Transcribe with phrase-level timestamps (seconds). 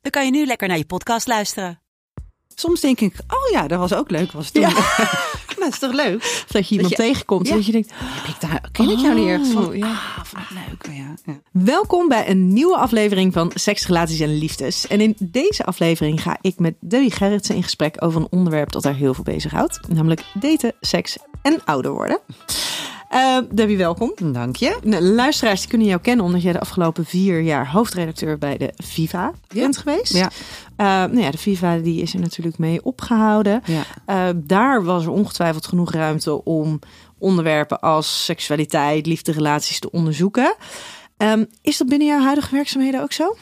[0.00, 1.80] dan kan je nu lekker naar je podcast luisteren.
[2.54, 4.32] Soms denk ik, oh ja, dat was ook leuk.
[4.32, 4.62] Was toen.
[4.62, 6.44] dat is toch leuk?
[6.48, 7.48] Dat je iemand je- tegenkomt.
[7.48, 7.54] Ja.
[7.54, 9.66] Dat je denkt, Heb ik daar, ken ik jou niet ergens van?
[9.66, 9.86] Oh, ja.
[9.90, 10.96] Ah, wat leuk.
[10.96, 11.14] Ja.
[11.24, 11.40] Ja.
[11.52, 14.86] welkom bij een nieuwe aflevering van Seks, Relaties en Liefdes.
[14.86, 18.84] En in deze aflevering ga ik met Debbie Gerritsen in gesprek over een onderwerp dat
[18.84, 19.80] haar heel veel bezighoudt.
[19.88, 22.20] Namelijk daten, seks en ouder worden.
[23.10, 24.12] Eh, Debbie, welkom.
[24.32, 24.78] Dank je.
[24.82, 28.72] Nou, luisteraars die kunnen jou kennen omdat jij de afgelopen vier jaar hoofdredacteur bij de
[28.76, 30.12] Viva bent geweest.
[30.12, 30.30] Ja.
[30.76, 33.62] Eh, nou ja, de Viva die is er natuurlijk mee opgehouden.
[33.64, 33.82] Ja.
[34.06, 36.78] Eh, daar was er ongetwijfeld genoeg ruimte om
[37.18, 40.54] onderwerpen als seksualiteit, liefderelaties te onderzoeken.
[41.16, 43.36] Ehm, is dat binnen jouw huidige werkzaamheden ook zo?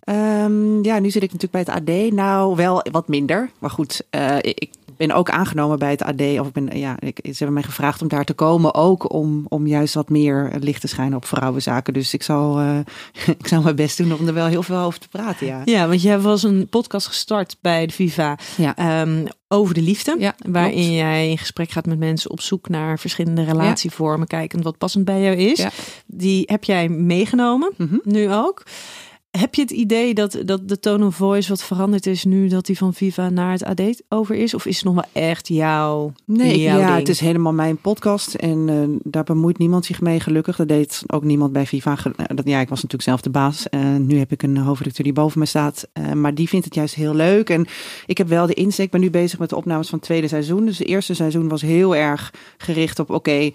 [0.00, 2.12] Ehm, ja, nu zit ik natuurlijk bij het AD.
[2.12, 3.50] Nou, wel wat minder.
[3.58, 4.70] Maar goed, eh, ik
[5.06, 6.20] ben ook aangenomen bij het AD.
[6.20, 8.74] Of ik ben, ja, ik, ze hebben mij gevraagd om daar te komen.
[8.74, 11.92] Ook om, om juist wat meer licht te schijnen op vrouwenzaken.
[11.92, 12.78] Dus ik zal, eh,
[13.38, 15.46] ik zal mijn best doen om er wel heel veel over te praten.
[15.46, 15.62] Ja.
[15.64, 18.76] Ja, want jij was een podcast gestart bij de Viva Ja.
[18.76, 20.16] ehm, over de liefde.
[20.18, 20.88] Ja, waarin klopt.
[20.94, 24.26] jij in gesprek gaat met mensen op zoek naar verschillende relatievormen.
[24.26, 25.66] Kijkend wat passend bij jou is.
[26.06, 27.96] Die heb jij meegenomen, Mhm.
[28.04, 28.62] nu ook.
[29.30, 32.66] Heb je het idee dat, dat de tone of voice wat veranderd is nu dat
[32.66, 34.54] die van Viva naar het AD over is?
[34.54, 36.98] Of is het nog wel echt jouw, Nee, jouw ja, ding?
[36.98, 40.56] het is helemaal mijn podcast en eh, daar bemoeit niemand zich mee, gelukkig.
[40.56, 41.96] Dat deed ook niemand bij Viva.
[42.16, 43.68] Eh, dat, ja, ik was natuurlijk zelf de baas.
[43.68, 46.94] Eh, nu heb ik een hoofdredacteur die boven me staat, maar die vindt het juist
[46.94, 47.50] heel leuk.
[47.50, 47.66] En
[48.06, 50.28] ik heb wel de insteek, ik ben nu bezig met de opnames van het tweede
[50.28, 50.64] seizoen.
[50.64, 53.50] Dus het eerste seizoen was heel erg gericht op, oké,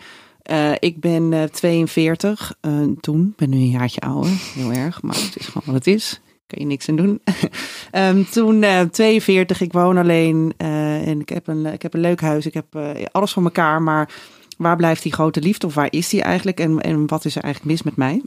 [0.46, 5.02] eh, ik ben eh, 42 eh, toen, ik ben nu een jaartje ouder, heel erg,
[5.02, 6.20] maar het is gewoon wat het is.
[6.48, 7.22] Kan je niks aan doen.
[7.92, 12.00] Ehm, toen eh 42, ik woon alleen eh, en ik heb, een, ik heb een
[12.00, 12.46] leuk huis.
[12.46, 14.10] Ik heb eh, alles voor elkaar, maar
[14.58, 17.44] waar blijft die grote liefde of waar is die eigenlijk en, en wat is er
[17.44, 18.22] eigenlijk mis met mij?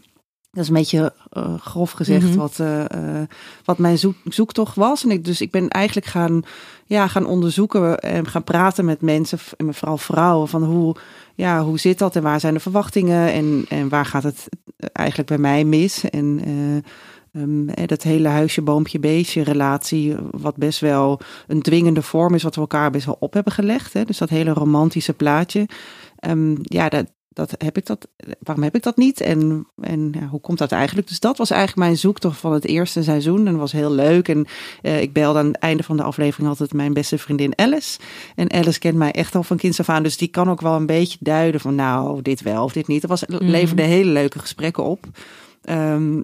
[0.51, 2.37] Dat is een beetje eh, grof gezegd Mhm.
[2.37, 2.85] wat, eh,
[3.21, 3.29] eh,
[3.65, 5.05] wat mijn zoek, zoektocht was.
[5.05, 6.43] En ik, dus ik ben eigenlijk gaan,
[6.87, 10.97] ja, gaan onderzoeken en gaan praten met mensen, en vooral vrouwen, van hoe,
[11.39, 14.49] ja, hoe zit dat en waar zijn de verwachtingen en, en waar gaat het
[14.93, 16.11] eigenlijk bij mij mis?
[16.11, 22.03] En eh, ehm, eh, dat hele huisje, boompje, beestje relatie, wat best wel een dwingende
[22.03, 23.93] vorm is, wat we elkaar best wel op hebben gelegd.
[23.93, 24.05] Hè?
[24.05, 25.69] Dus dat hele romantische plaatje.
[26.17, 27.07] Ehm, ja, dat,
[27.39, 28.09] dat heb ik dat.
[28.39, 29.21] Waarom heb ik dat niet?
[29.21, 31.09] En, en ja, hoe komt dat eigenlijk?
[31.09, 33.39] Dus dat was eigenlijk mijn zoektocht van het eerste seizoen.
[33.39, 34.29] En dat was heel leuk.
[34.29, 34.47] En
[34.83, 37.99] eh, ik belde aan het einde van de aflevering altijd mijn beste vriendin Alice.
[38.35, 40.03] En Alice kent mij echt al van kinds af aan.
[40.03, 43.01] Dus die kan ook wel een beetje duiden van nou, dit wel of dit niet.
[43.01, 45.07] Dat was, leverde hele leuke gesprekken op.
[45.63, 46.21] Ehm,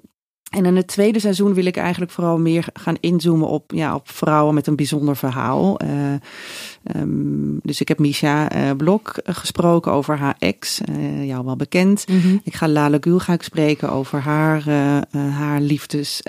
[0.54, 4.10] en in het tweede seizoen wil ik eigenlijk vooral meer gaan inzoomen op, ja, op
[4.10, 5.78] vrouwen met een bijzonder verhaal.
[5.78, 6.12] Eh,
[6.84, 11.56] ehm, dus ik heb Misha eh, Blok eh, gesproken over haar ex, eh, jou wel
[11.56, 12.08] bekend.
[12.08, 12.36] Mhm.
[12.42, 14.62] Ik ga Lale Gül ga ik spreken over haar,
[15.10, 16.20] haar, liefdes,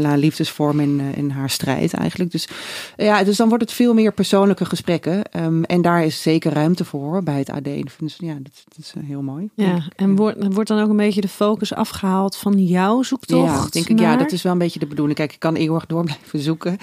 [0.00, 2.30] haar liefdesvorm en, eh, en haar strijd eigenlijk.
[2.30, 2.48] Dus,
[2.96, 5.24] ja, dus dan wordt het veel meer persoonlijke gesprekken.
[5.24, 7.64] Ehm, en daar is zeker ruimte voor bij het AD.
[7.98, 9.48] Dus, ja, dat, dat is heel mooi.
[9.54, 13.52] Ja, en wordt, wordt dan ook een beetje de focus afgehaald van jouw zoektocht?
[13.52, 15.16] Ja, denk ik, ja, dat is wel een beetje de bedoeling.
[15.18, 16.78] Kijk, ik kan eeuwig door blijven zoeken.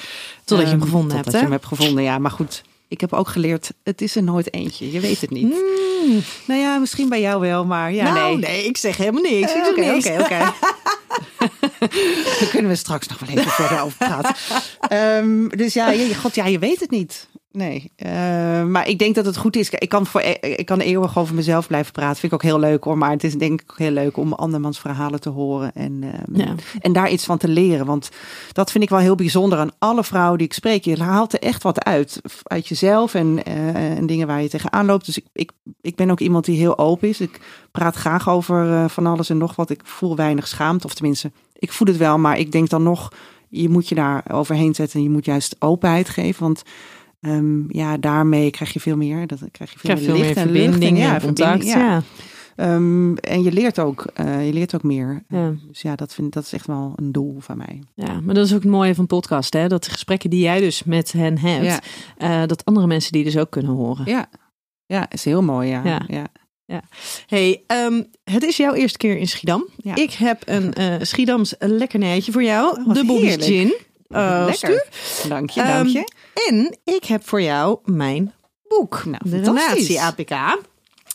[0.46, 1.44] Totdat je hem Ehm, gevonden totdat hebt, je hè?
[1.44, 2.18] hem hebt gevonden, ja.
[2.18, 4.92] Maar goed, ik heb ook geleerd, het is er nooit eentje.
[4.92, 5.44] Je weet het niet.
[5.44, 6.22] Mm.
[6.48, 8.50] Nou ja, misschien bij jou wel, maar ja, nou, nee.
[8.50, 8.66] nee.
[8.66, 9.52] ik zeg helemaal niks.
[9.52, 10.38] Oké, oké, oké.
[12.40, 14.36] Daar kunnen we straks nog wel even verder over praten.
[14.80, 17.28] Ehm, dus ja, je, god, ja, je weet het niet.
[17.52, 19.70] Nee, Eh, maar ik denk dat het goed is.
[19.70, 22.20] Ik kan, voor, ik kan eeuwig over mezelf blijven praten.
[22.20, 22.98] Vind ik ook heel leuk hoor.
[22.98, 25.72] Maar het is denk ik ook heel leuk om andermans verhalen te horen.
[25.74, 26.04] En,
[26.34, 26.56] Ja.
[26.80, 27.86] en daar iets van te leren.
[27.86, 28.10] Want
[28.52, 30.86] dat vind ik wel heel bijzonder aan alle vrouwen die ik spreek.
[30.86, 32.22] Je haalt er echt wat uit.
[32.44, 35.06] Uit jezelf en, eh, en dingen waar je tegenaan loopt.
[35.06, 35.52] Dus ik, ik,
[35.82, 37.22] ik ben ook iemand die heel open is.
[37.22, 37.40] Ik
[37.72, 39.70] praat graag over eh, van alles en nog wat.
[39.70, 40.86] Ik voel weinig schaamte.
[40.88, 42.18] Of tenminste, ik voel het wel.
[42.18, 43.12] Maar ik denk dan nog,
[43.50, 44.98] je moet je daar overheen zetten.
[44.98, 46.44] En je moet juist openheid geven.
[46.44, 46.64] Want
[47.20, 49.28] ehm, ja, daarmee krijg je veel meer.
[49.28, 51.66] Dat krijg je veel, veel licht meer en en- ja, contact.
[51.66, 52.02] Ja.
[52.56, 55.24] Ehm, en je leert ook, eh, je leert ook meer.
[55.28, 55.54] Ja.
[55.68, 57.84] Dus ja, dat, vind, dat is echt wel een doel van mij.
[57.96, 59.68] Ja, maar dat is ook het mooie van podcast, hè?
[59.68, 61.80] Dat de gesprekken die jij dus met hen hebt, Ja.
[62.18, 64.06] eh, dat andere mensen die dus ook kunnen horen.
[64.06, 64.30] Ja,
[64.86, 65.70] ja is heel mooi.
[65.70, 65.82] Ja.
[65.86, 66.02] Ja.
[66.08, 66.28] Ja.
[66.66, 66.82] ja.
[67.28, 69.68] Hey, ehm, het is jouw eerste keer in Schiedam.
[69.94, 72.80] Ik heb een eh Schiedams lekkernijtje voor jou.
[72.86, 73.46] Oh, de Bobby's.
[73.46, 73.74] Gin.
[74.10, 74.86] Uh, Lekker.
[75.28, 76.12] Dank je, dank je.
[76.50, 78.34] En ik heb voor jou mijn
[78.68, 79.06] boek.
[79.06, 79.40] Nou, de.
[79.40, 80.30] Relatie APK.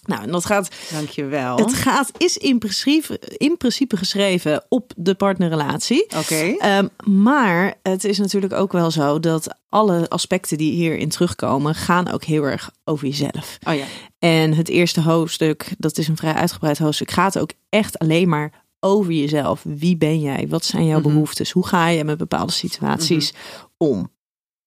[0.06, 1.56] Nou, en dat gaat, Dank je wel.
[1.56, 6.06] het gaat, is in principe, in principe geschreven op de partnerrelatie.
[6.16, 6.34] Oké.
[6.58, 12.10] Ehm, maar het is natuurlijk ook wel zo dat alle aspecten die hierin terugkomen, gaan
[12.12, 13.58] ook heel erg over jezelf.
[13.68, 13.84] Oh ja.
[14.18, 18.64] En het eerste hoofdstuk, dat is een vrij uitgebreid hoofdstuk, gaat ook echt alleen maar
[18.80, 19.60] over jezelf.
[19.64, 20.46] Wie ben jij?
[20.48, 21.08] Wat zijn jouw Mhm.
[21.08, 21.50] behoeftes?
[21.50, 23.32] Hoe ga je met bepaalde situaties
[23.76, 24.10] om?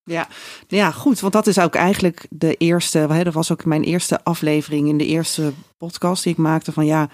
[0.06, 0.28] Ja.
[0.68, 1.20] ja, goed.
[1.20, 2.98] Want dat is ook eigenlijk de eerste.
[2.98, 6.72] Hè, dat was ook mijn eerste aflevering in de eerste podcast die ik maakte.
[6.72, 7.10] Van ja,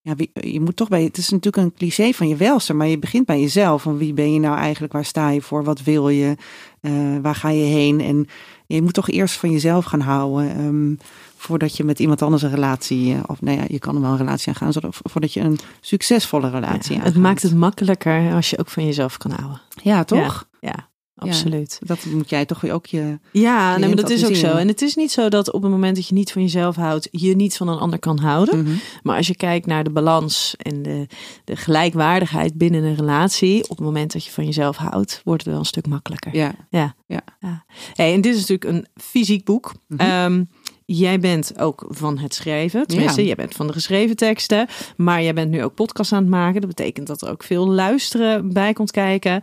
[0.00, 1.02] ja wie, je moet toch bij.
[1.02, 3.82] Het is natuurlijk een cliché van je welste, maar je begint bij jezelf.
[3.82, 4.92] Van wie ben je nou eigenlijk?
[4.92, 5.64] Waar sta je voor?
[5.64, 6.36] Wat wil je?
[6.80, 6.92] Eh,
[7.22, 8.00] waar ga je heen?
[8.00, 8.26] En
[8.66, 10.50] je moet toch eerst van jezelf gaan houden.
[10.56, 10.94] ehm,
[11.36, 13.14] voordat je met iemand anders een relatie.
[13.14, 14.72] eh, Of nou ja, je kan er wel een relatie aangaan.
[14.72, 17.12] Zodat, voordat je een succesvolle relatie Ja, aangaat.
[17.14, 19.60] het maakt het makkelijker als je ook van jezelf kan houden.
[19.82, 20.48] Ja, toch?
[20.60, 20.88] Ja,
[21.18, 21.78] absoluut.
[21.84, 23.18] Dat moet jij toch weer ook je.
[23.32, 24.56] Ja, nee, maar dat is ook zo.
[24.56, 27.08] En het is niet zo dat op het moment dat je niet van jezelf houdt,
[27.10, 28.62] je niet van een ander kan houden.
[28.62, 28.72] Mhm.
[29.02, 31.06] Maar als je kijkt naar de balans en de,
[31.44, 35.50] de gelijkwaardigheid binnen een relatie, op het moment dat je van jezelf houdt, wordt het
[35.50, 36.36] wel een stuk makkelijker.
[36.36, 36.54] Ja.
[36.70, 36.94] Ja.
[37.06, 37.64] Ja.
[37.92, 39.74] Hey, en dit is natuurlijk een fysiek boek.
[39.88, 40.00] Mhm.
[40.00, 40.44] Ehm,
[40.84, 42.86] jij bent ook van het schrijven.
[42.86, 43.26] Tenminste, Ja.
[43.26, 44.66] jij bent van de geschreven teksten.
[44.96, 46.60] Maar jij bent nu ook podcast aan het maken.
[46.60, 49.42] Dat betekent dat er ook veel luisteren bij komt kijken.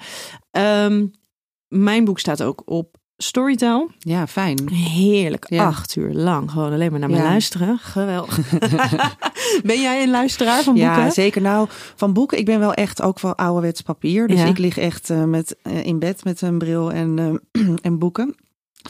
[0.52, 1.06] Ehm,
[1.68, 3.90] mijn boek staat ook op Storytel.
[4.00, 4.70] Ja, fijn.
[4.74, 5.46] Heerlijk.
[5.50, 5.66] Ja.
[5.66, 6.52] Acht uur lang.
[6.52, 7.24] Gewoon alleen maar naar me Ja.
[7.24, 7.78] luisteren.
[7.78, 8.40] Geweldig.
[9.64, 10.92] ben jij een luisteraar van boeken?
[10.92, 11.42] Ja, zeker.
[11.42, 14.28] Nou, van boeken, ik ben wel echt ook wel ouderwets papier.
[14.28, 14.46] Dus Ja.
[14.46, 18.36] ik lig echt eh, met, eh, in bed met een bril en, eh, en boeken.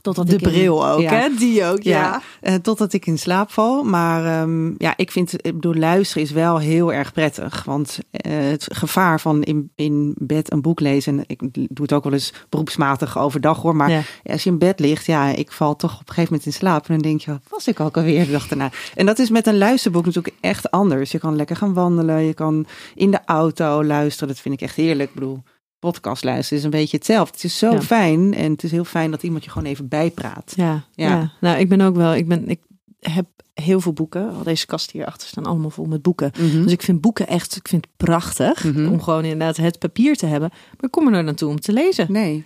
[0.01, 1.12] Totdat de in- bril ook, ja.
[1.13, 1.30] hè?
[1.38, 1.92] Die ook, ja.
[2.01, 3.83] Ja, eh, totdat ik in slaap val.
[3.83, 7.63] Maar ehm, ja, ik vind, ik bedoel, luisteren is wel heel erg prettig.
[7.63, 11.94] Want eh, het gevaar van in, in bed een boek lezen, en ik doe het
[11.94, 13.75] ook wel eens beroepsmatig overdag hoor.
[13.75, 14.01] Maar Ja.
[14.24, 16.88] als je in bed ligt, ja, ik val toch op een gegeven moment in slaap.
[16.88, 18.69] En dan denk je, wat was ik ook alweer de dag daarna?
[18.95, 21.12] En dat is met een luisterboek natuurlijk echt anders.
[21.12, 22.65] Je kan lekker gaan wandelen, je kan
[22.95, 24.27] in de auto luisteren.
[24.27, 25.09] Dat vind ik echt heerlijk.
[25.09, 25.44] Ik bedoel,
[25.91, 27.33] podcast luisteren is een beetje hetzelfde.
[27.35, 27.81] Het is zo Ja.
[27.81, 30.53] fijn en het is heel fijn dat iemand je gewoon even bijpraat.
[30.55, 31.07] Ja, ja.
[31.09, 31.31] Ja.
[31.41, 32.59] nou ik ben ook wel, ik, ben, ik
[32.99, 34.33] heb heel veel boeken.
[34.35, 36.31] Al deze kasten hierachter staan allemaal vol met boeken.
[36.39, 36.63] Mhm.
[36.63, 38.91] Dus ik vind boeken echt, ik vind het prachtig Mhm.
[38.91, 40.49] om gewoon inderdaad het papier te hebben.
[40.49, 42.11] Maar ik kom er nooit naartoe om te lezen.
[42.11, 42.43] Nee.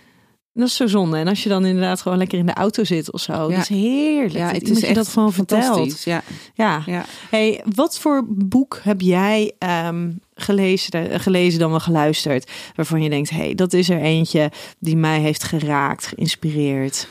[0.52, 1.16] Dat is zo zonde.
[1.16, 3.68] En als je dan inderdaad gewoon lekker in de auto zit of zo, dat is
[3.68, 4.34] heerlijk.
[4.34, 5.64] Ja, het is je echt dat gewoon vertelt.
[5.64, 6.04] fantastisch.
[6.04, 6.22] Ja,
[6.54, 6.82] Ja.
[6.86, 7.04] ja.
[7.30, 13.10] Hey, wat voor boek heb jij ehm, gelezen, eh, gelezen dan wel geluisterd, waarvan je
[13.10, 17.08] denkt, hey, dat is er eentje die mij heeft geraakt, geïnspireerd.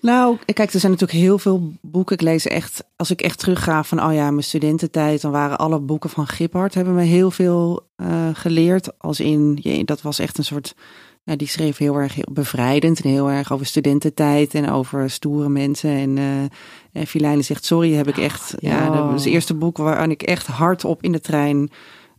[0.00, 2.14] Nou, kijk, er zijn natuurlijk heel veel boeken.
[2.14, 5.78] Ik lees echt, als ik echt terugga van, oh ja, mijn studententijd, dan waren alle
[5.78, 8.98] boeken van Giphart, hebben me heel veel eh, geleerd.
[8.98, 10.74] Als in, je, dat was echt een soort,
[11.26, 15.48] ja, die schreef heel erg heel bevrijdend en heel erg over studententijd en over stoere
[15.48, 15.90] mensen.
[15.90, 16.24] En eh
[16.92, 20.22] en Filijne zegt, sorry, heb ik echt, ja, dat was het eerste boek waaraan ik
[20.22, 21.70] echt hard op in de trein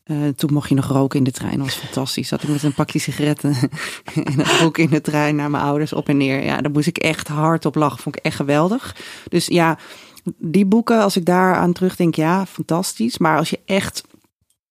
[0.03, 1.57] eh, toen mocht je nog roken in de trein.
[1.57, 2.27] Dat was fantastisch.
[2.27, 3.55] Zat ik met een pakje sigaretten
[4.25, 6.43] en een boek in de trein naar mijn ouders op en neer.
[6.43, 7.99] Ja, daar moest ik echt hard op lachen.
[7.99, 8.95] Vond ik echt geweldig.
[9.29, 9.77] Dus ja,
[10.37, 13.17] die boeken, als ik daar aan terugdenk, ja, fantastisch.
[13.17, 14.03] Maar als je echt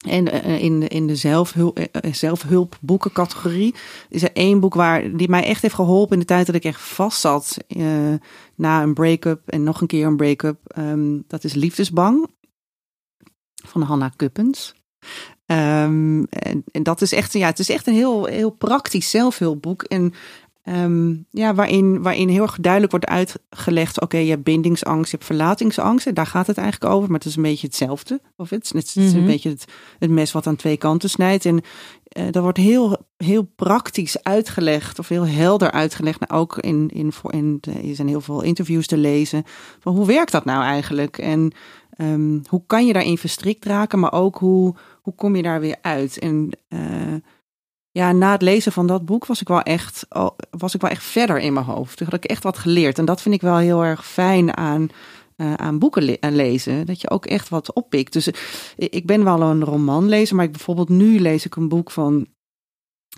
[0.07, 3.75] en eh, in, de- in de zelfhulp, eh, zelfhulpboekencategorie
[4.09, 6.65] is er één boek waar die mij echt heeft geholpen in de tijd dat ik
[6.65, 8.15] echt vast zat eh,
[8.55, 10.59] na een break-up en nog een keer een break-up.
[10.67, 12.29] Ehm, dat is Liefdesbang
[13.67, 14.75] van Hanna Kuppens.
[15.47, 19.83] Ehm, en, en dat is echt, ja, het is echt een heel, heel praktisch zelfhulpboek.
[19.83, 20.15] En
[20.67, 25.29] ehm, ja, waarin, waarin heel erg duidelijk wordt uitgelegd: oké, je hebt bindingsangst, je hebt
[25.29, 26.07] verlatingsangst.
[26.07, 28.21] En daar gaat het eigenlijk over, maar het is een beetje hetzelfde.
[28.37, 29.17] Of het, het is Mhm.
[29.17, 29.65] een beetje het,
[29.99, 31.45] het mes wat aan twee kanten snijdt.
[31.45, 31.61] En
[32.03, 36.21] eh, dat wordt heel, heel praktisch uitgelegd, of heel helder uitgelegd.
[36.21, 37.59] Nou, ook in, in, voor, in
[37.89, 39.43] er zijn heel veel interviews te lezen.
[39.81, 41.19] Van hoe werkt dat nou eigenlijk?
[41.19, 41.53] En
[41.97, 45.77] ehm, hoe kan je daarin verstrikt raken, maar ook hoe, hoe kom je daar weer
[45.83, 46.19] uit?
[46.19, 46.81] En eh,
[47.97, 50.07] ja, na het lezen van dat boek was ik wel echt,
[50.51, 51.97] was ik wel echt verder in mijn hoofd.
[51.97, 52.99] Toen had ik echt wat geleerd.
[52.99, 54.89] En dat vind ik wel heel erg fijn aan,
[55.37, 56.87] eh, aan boeken le- aan lezen.
[56.87, 58.13] Dat je ook echt wat oppikt.
[58.13, 58.35] Dus eh,
[58.77, 62.27] ik ben wel een romanlezer, maar ik, bijvoorbeeld nu lees ik een boek van,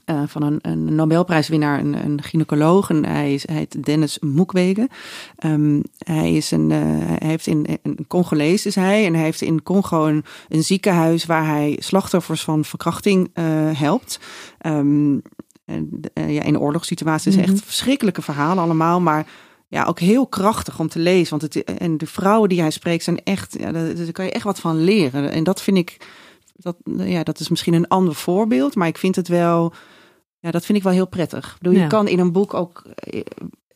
[0.09, 2.91] eh, van een, een Nobelprijswinnaar, een, een gynaecoloog.
[2.91, 4.89] En hij, is, hij heet Dennis Mukwege.
[5.37, 6.79] Ehm, hij, is een, eh,
[7.19, 9.07] hij heeft in een Congolees is hij.
[9.07, 14.21] En hij heeft in Congo een, een ziekenhuis waar hij slachtoffers van verkrachting eh, helpt.
[14.59, 15.19] Ehm,
[15.65, 17.37] en, ja, in oorlogssituaties.
[17.37, 17.45] Mhm.
[17.45, 19.01] Echt verschrikkelijke verhalen allemaal.
[19.01, 19.27] Maar
[19.69, 21.39] ja, ook heel krachtig om te lezen.
[21.39, 24.31] Want het, en de vrouwen die hij spreekt zijn echt, ja, daar, daar kan je
[24.31, 25.31] echt wat van leren.
[25.31, 25.97] En dat vind ik,
[26.57, 29.73] dat, ja, dat is misschien een ander voorbeeld, maar ik vind het wel,
[30.41, 31.47] ja, dat vind ik wel heel prettig.
[31.53, 31.83] Ik bedoel, Ja.
[31.83, 33.21] je kan in een boek ook, eh,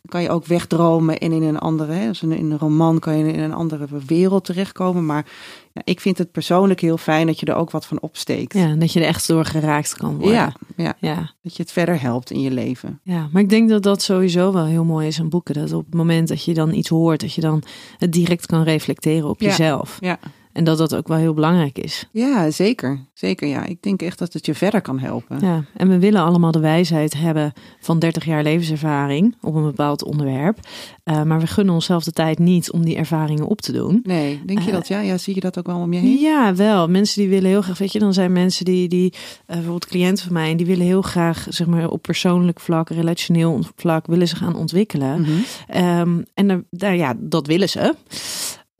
[0.09, 3.33] kan je ook wegdromen en in een andere, hè, dus in een roman kan je
[3.33, 5.07] in een andere wereld terechtkomen.
[5.07, 5.27] Maar
[5.73, 8.55] ja, ik vind het persoonlijk heel fijn dat je er ook wat van opsteekt.
[8.55, 10.33] Ja, en dat je er echt door geraakt kan worden.
[10.35, 11.31] ja, ja, ja.
[11.43, 13.01] dat je het verder helpt in je leven.
[13.03, 15.55] Ja, maar ik denk dat dat sowieso wel heel mooi is aan boeken.
[15.55, 17.63] Dat op het moment dat je dan iets hoort, dat je dan
[17.99, 19.49] het direct kan reflecteren op Ja.
[19.49, 19.97] jezelf.
[20.01, 20.19] Ja.
[20.53, 22.09] En dat dat ook wel heel belangrijk is.
[22.13, 23.01] Ja, zeker.
[23.15, 23.65] Zeker, ja.
[23.65, 25.39] Ik denk echt dat het je verder kan helpen.
[25.41, 30.05] Ja, en we willen allemaal de wijsheid hebben van 30 jaar levenservaring op een bepaald
[30.05, 30.59] onderwerp.
[31.05, 34.01] Eh, maar we gunnen onszelf de tijd niet om die ervaringen op te doen.
[34.03, 34.89] Nee, denk je Eh, dat?
[34.89, 36.19] Ja, ja, zie je dat ook wel om je heen?
[36.19, 36.89] Ja, wel.
[36.89, 40.25] Mensen die willen heel graag, weet je, dan zijn mensen die, die eh, bijvoorbeeld cliënten
[40.25, 44.37] van mij, die willen heel graag, zeg maar, op persoonlijk vlak, relationeel vlak, willen ze
[44.37, 45.21] gaan ontwikkelen.
[45.21, 45.31] Mhm.
[45.67, 47.95] Ehm, en daar, ja, dat willen ze.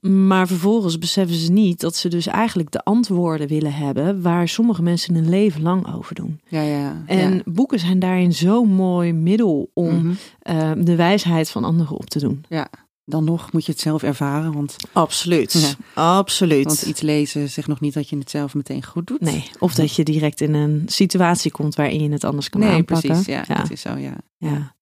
[0.09, 4.83] Maar vervolgens beseffen ze niet dat ze dus eigenlijk de antwoorden willen hebben waar sommige
[4.83, 6.41] mensen een leven lang over doen.
[6.49, 7.03] Ja, ja.
[7.07, 7.41] En ja.
[7.45, 10.13] boeken zijn daarin zo'n mooi middel om Mhm.
[10.39, 12.45] ehm, de wijsheid van anderen op te doen.
[13.05, 15.77] Dan nog moet je het zelf ervaren, want, Absoluut.
[15.95, 16.03] Ja.
[16.19, 16.65] Absoluut.
[16.65, 19.21] want iets lezen zegt nog niet dat je het zelf meteen goed doet.
[19.21, 22.71] Nee, of dat je direct in een situatie komt waarin je het anders kan nee
[22.71, 23.09] aanpakken.
[23.09, 23.27] precies.
[23.27, 23.55] Ja, ja.
[23.55, 24.15] dat is zo, ja.
[24.37, 24.75] Ja.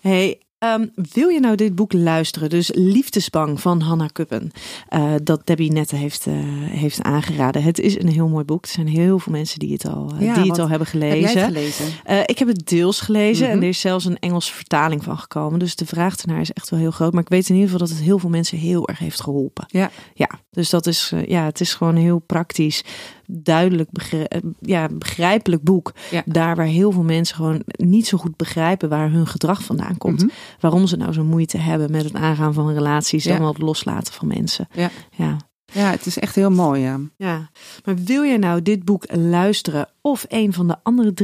[0.00, 2.50] Hey, ehm, wil je nou dit boek luisteren?
[2.50, 4.50] Dus Liefdesbang van Hanna Kuppen.
[4.88, 6.34] eh, dat Debbie net heeft, eh,
[6.70, 7.62] heeft aangeraden.
[7.62, 8.64] Het is een heel mooi boek.
[8.64, 11.00] Er zijn heel veel mensen die het al, eh, Ja, die het al hebben Heb
[11.00, 11.38] jij gelezen.
[11.40, 11.84] het gelezen?
[12.26, 13.56] Ik heb het deels gelezen Mhm.
[13.56, 15.58] en er is zelfs een Engelse vertaling van gekomen.
[15.58, 17.12] Dus de vraag ernaar is echt wel heel groot.
[17.12, 19.64] Maar ik weet in ieder geval dat het heel veel mensen heel erg heeft geholpen.
[19.68, 19.90] Ja.
[20.14, 22.84] Ja, dus dat is, ja, het is gewoon heel praktisch,
[23.30, 25.92] duidelijk, eh, ja, begrijpelijk boek.
[26.10, 26.22] Ja.
[26.26, 30.20] Daar waar heel veel mensen gewoon niet zo goed begrijpen waar hun gedrag vandaan komt.
[30.22, 30.30] Mhm.
[30.60, 33.36] Waarom ze nou zo moeite hebben met het aangaan van relaties Ja.
[33.36, 34.68] en het loslaten van mensen.
[34.72, 34.90] Ja.
[35.16, 35.36] ja.
[35.72, 37.00] Ja, het is echt heel mooi, ja.
[37.16, 37.50] Ja,
[37.84, 41.14] maar wil je nou dit boek luisteren of een van de andere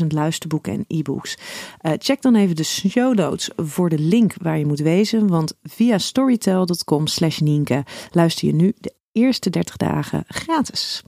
[0.00, 1.38] 300.000 luisterboeken en e-books?
[1.78, 5.28] Eh, check dan even de show notes voor de link waar je moet wezen.
[5.28, 11.02] Want via storytel.com slash Nienke luister je nu de eerste 30 dagen gratis.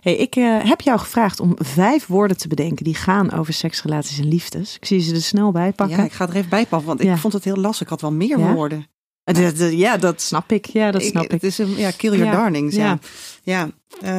[0.00, 3.82] Hey, ik eh, heb jou gevraagd om vijf woorden te bedenken die gaan over seks,
[3.82, 4.76] relaties en liefdes.
[4.76, 5.96] Ik zie ze er snel bij pakken.
[5.96, 7.12] Ja, ik ga er even bij pakken, want Ja.
[7.12, 7.82] ik vond het heel lastig.
[7.82, 8.52] Ik had wel meer Ja?
[8.52, 8.86] woorden.
[9.24, 10.66] Eh, ja, dat snap ik.
[10.66, 11.30] Ja, dat snap ik.
[11.30, 12.74] Het is een, ja, kill your darlings.
[12.74, 12.98] Ja, ja.
[13.42, 13.70] ja.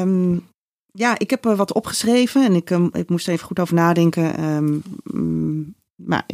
[0.02, 0.38] Ehm,
[0.92, 3.74] ja, ik heb er wat opgeschreven en ik, ehm, ik moest er even goed over
[3.76, 4.38] nadenken.
[4.38, 6.26] Ehm, mm, maar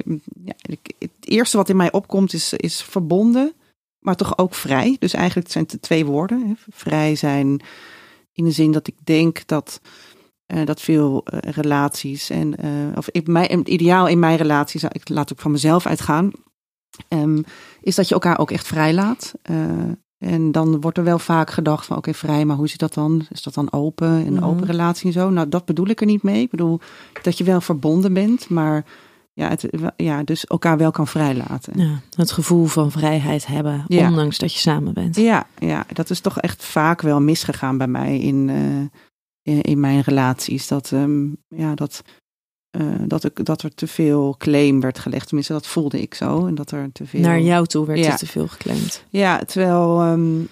[0.45, 0.53] ja,
[0.99, 3.53] het eerste wat in mij opkomt is, is verbonden,
[3.99, 4.95] maar toch ook vrij.
[4.99, 6.47] Dus eigenlijk zijn het twee woorden.
[6.47, 6.53] Hè.
[6.69, 7.61] Vrij zijn
[8.33, 9.81] in de zin dat ik denk dat,
[10.45, 14.83] eh, dat veel eh, relaties en eh, of in mijn, het ideaal in mijn relaties,
[14.83, 16.31] ik laat ook van mezelf uitgaan,
[17.07, 17.41] ehm,
[17.81, 19.33] is dat je elkaar ook echt vrij laat.
[19.41, 19.57] Eh,
[20.17, 23.25] en dan wordt er wel vaak gedacht van oké, vrij, maar hoe zit dat dan?
[23.29, 24.43] Is dat dan open, een Mhm.
[24.43, 25.29] open relatie en zo?
[25.29, 26.41] Nou, dat bedoel ik er niet mee.
[26.41, 26.79] Ik bedoel
[27.21, 28.85] dat je wel verbonden bent, maar
[29.33, 29.65] ja, het,
[29.97, 31.79] ja dus elkaar wel kan vrijlaten.
[31.79, 34.07] Ja, het gevoel van vrijheid hebben, Ja.
[34.09, 35.15] ondanks dat je samen bent.
[35.15, 39.79] Ja, ja, dat is toch echt vaak wel misgegaan bij mij in, eh, in, in
[39.79, 40.67] mijn relaties.
[40.67, 42.01] Dat, ehm, ja, dat,
[42.69, 45.25] eh, dat, ik, dat er te veel claim werd gelegd.
[45.27, 46.45] Tenminste, dat voelde ik zo.
[46.45, 47.21] En dat er te veel.
[47.21, 48.11] Naar jou toe werd Ja.
[48.11, 49.03] er te veel geclaimd.
[49.09, 50.45] Ja, terwijl, ehm, eh,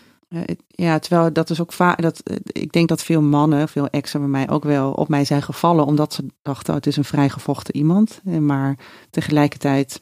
[0.67, 2.01] ja, terwijl dat is ook vaak.
[2.01, 5.25] Dat, eh, ik denk dat veel mannen, veel exen bij mij ook wel op mij
[5.25, 5.85] zijn gevallen.
[5.85, 8.21] Omdat ze dachten, oh, het is een vrijgevochten iemand.
[8.25, 8.77] Eh, Maar
[9.09, 9.99] tegelijkertijd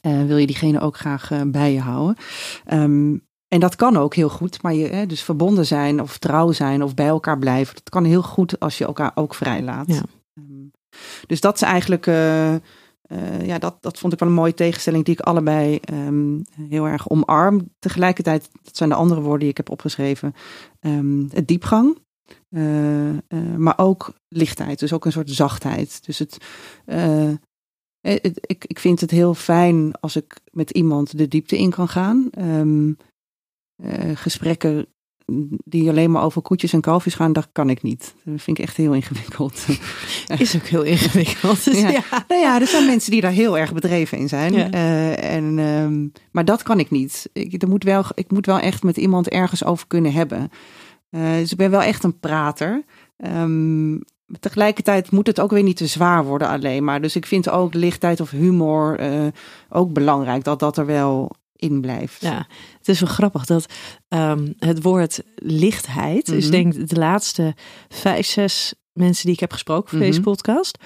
[0.00, 2.16] eh, wil je diegene ook graag eh, bij je houden.
[2.64, 3.16] Ehm,
[3.48, 4.62] en dat kan ook heel goed.
[4.62, 7.74] Maar je, hè, dus verbonden zijn of trouw zijn of bij elkaar blijven.
[7.74, 9.86] Dat kan heel goed als je elkaar ook vrijlaat.
[9.86, 10.02] Ja.
[10.34, 10.64] Ehm,
[11.26, 12.06] dus dat is eigenlijk.
[12.06, 12.54] eh,
[13.06, 16.86] eh, ja, dat, dat vond ik wel een mooie tegenstelling die ik allebei ehm, heel
[16.86, 17.70] erg omarm.
[17.78, 20.34] Tegelijkertijd, dat zijn de andere woorden die ik heb opgeschreven,
[20.80, 21.98] ehm, het diepgang.
[22.50, 23.18] eh, eh,
[23.56, 26.04] maar ook lichtheid, dus ook een soort zachtheid.
[26.06, 26.38] Dus het,
[28.40, 32.30] ik, ik vind het heel fijn als ik met iemand de diepte in kan gaan.
[32.30, 32.92] Ehm,
[33.82, 34.86] eh, gesprekken
[35.64, 38.14] die alleen maar over koetjes en kalfjes gaan, dat kan ik niet.
[38.24, 39.66] Dat vind ik echt heel ingewikkeld.
[40.38, 41.64] Is ook heel ingewikkeld.
[41.64, 41.88] Dus Ja.
[41.88, 42.24] ja.
[42.28, 44.52] Nou ja, er zijn mensen die daar heel erg bedreven in zijn.
[44.52, 44.70] Ja.
[44.70, 47.30] Eh, en, ehm, maar dat kan ik niet.
[47.32, 50.50] Ik, er moet wel, ik moet wel echt met iemand ergens over kunnen hebben.
[51.10, 52.84] Eh, dus ik ben wel echt een prater.
[53.16, 53.98] Ehm,
[54.40, 57.00] tegelijkertijd moet het ook weer niet te zwaar worden alleen maar.
[57.00, 59.26] Dus ik vind ook lichtheid of humor eh,
[59.68, 60.44] ook belangrijk.
[60.44, 61.30] Dat dat er wel
[61.70, 62.20] in blijft.
[62.20, 62.46] Ja,
[62.78, 63.66] het is wel grappig dat
[64.08, 66.52] ehm, het woord lichtheid is Mhm.
[66.52, 67.54] denk ik de laatste
[67.88, 70.28] vijf, zes mensen die ik heb gesproken voor deze Mhm.
[70.28, 70.78] podcast.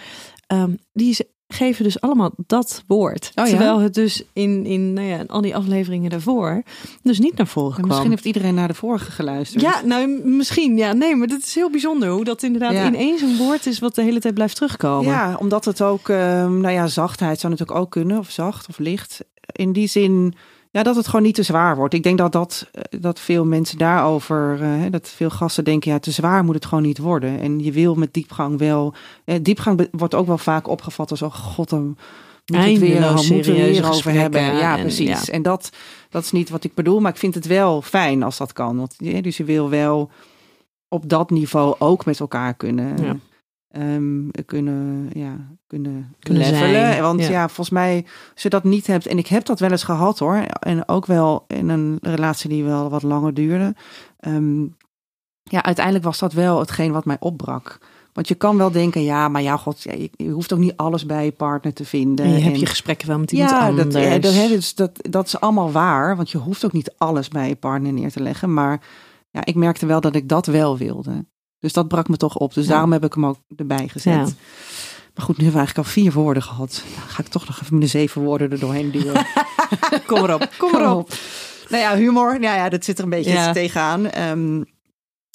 [0.46, 3.32] ehm, die, is- geven dus allemaal dat woord.
[3.34, 3.50] Oh ja?
[3.50, 6.62] Terwijl het dus in, in nou ja, al die afleveringen daarvoor
[7.02, 7.88] dus niet naar voren En kwam.
[7.88, 9.62] misschien heeft iedereen naar de vorige geluisterd.
[9.62, 10.76] Ja, nou misschien.
[10.76, 12.86] Ja, nee, maar dat is heel bijzonder hoe dat inderdaad Ja.
[12.86, 15.12] ineens een woord is wat de hele tijd blijft terugkomen.
[15.12, 18.78] Ja, omdat het ook, ehm, nou ja, zachtheid zou natuurlijk ook kunnen, of zacht of
[18.78, 19.20] licht.
[19.52, 20.34] In die zin,
[20.70, 21.94] ja, dat het gewoon niet te zwaar wordt.
[21.94, 25.98] Ik denk dat, dat, eh, dat veel mensen daarover, eh, dat veel gasten denken, ja,
[25.98, 27.40] te zwaar moet het gewoon niet worden.
[27.40, 31.34] En je wil met diepgang wel, eh, diepgang wordt ook wel vaak opgevat als, oh
[31.34, 31.96] god, dan
[32.46, 34.42] moet het weer, we weer over hebben.
[34.42, 35.26] Ja, en- precies.
[35.26, 35.32] ja.
[35.32, 35.70] En dat,
[36.10, 38.76] dat is niet wat ik bedoel, maar ik vind het wel fijn als dat kan.
[38.76, 40.10] Want, ja, dus je wil wel
[40.88, 43.02] op dat niveau ook met elkaar kunnen.
[43.02, 43.16] Ja.
[43.70, 45.36] Ehm, kunnen, ja,
[45.66, 46.70] kunnen, Kunnen levelen.
[46.70, 47.30] zijn, Want ja.
[47.30, 47.46] ja.
[47.46, 50.36] volgens mij, als je dat niet hebt, en ik heb dat wel eens gehad hoor,
[50.36, 53.74] en ook wel in een relatie die wel wat langer duurde.
[54.18, 54.62] ehm,
[55.42, 57.78] ja, uiteindelijk was dat wel hetgeen wat mij opbrak.
[58.12, 60.76] Want je kan wel denken, ja, maar ja, god, ja, je, je hoeft ook niet
[60.76, 62.24] alles bij je partner te vinden.
[62.24, 63.92] En je hebt je gesprekken wel met iemand ja, anders.
[63.94, 66.16] dat, ja, dat, hè, dus dat, dat is allemaal waar.
[66.16, 68.54] Want je hoeft ook niet alles bij je partner neer te leggen.
[68.54, 68.80] Maar
[69.30, 71.24] ja, ik merkte wel dat ik dat wel wilde.
[71.60, 72.54] Dus dat brak me toch op.
[72.54, 72.70] Dus Ja.
[72.70, 74.14] daarom heb ik hem ook erbij gezet.
[74.14, 74.26] Ja.
[75.14, 76.82] Maar goed, nu hebben we eigenlijk al vier woorden gehad.
[76.94, 79.26] Dan ga ik toch nog even de zeven woorden er doorheen duwen.
[80.06, 81.10] Kom erop, kom erop.
[81.68, 83.52] Nou ja, humor, nou ja, dat zit er een beetje Ja.
[83.52, 84.06] tegenaan.
[84.10, 84.62] Ehm,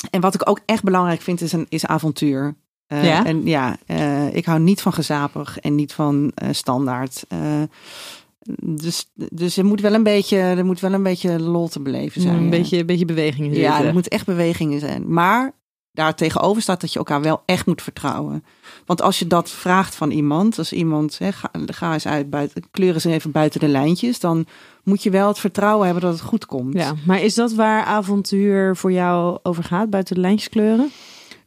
[0.10, 2.56] en wat ik ook echt belangrijk vind, is, een, is avontuur.
[2.88, 3.26] Eh, Ja?
[3.26, 7.24] En ja, eh, ik hou niet van gezapig en niet van eh, standaard.
[8.64, 12.22] Dus, dus er moet wel een beetje, er moet wel een beetje lol te beleven
[12.22, 12.36] zijn.
[12.36, 12.50] een ja.
[12.50, 15.14] beetje, een beetje beweging in Ja, er moet echt beweging in zijn.
[15.14, 15.52] Maar
[15.96, 18.44] daar tegenover staat dat je elkaar wel echt moet vertrouwen.
[18.86, 22.64] Want als je dat vraagt van iemand, als iemand, hè, ga, ga eens uit, buiten,
[22.72, 24.46] kleur eens even buiten de lijntjes, dan
[24.84, 26.74] moet je wel het vertrouwen hebben dat het goed komt.
[26.74, 29.90] Ja, maar is dat waar avontuur voor jou over gaat?
[29.90, 30.92] Buiten de lijntjes kleuren?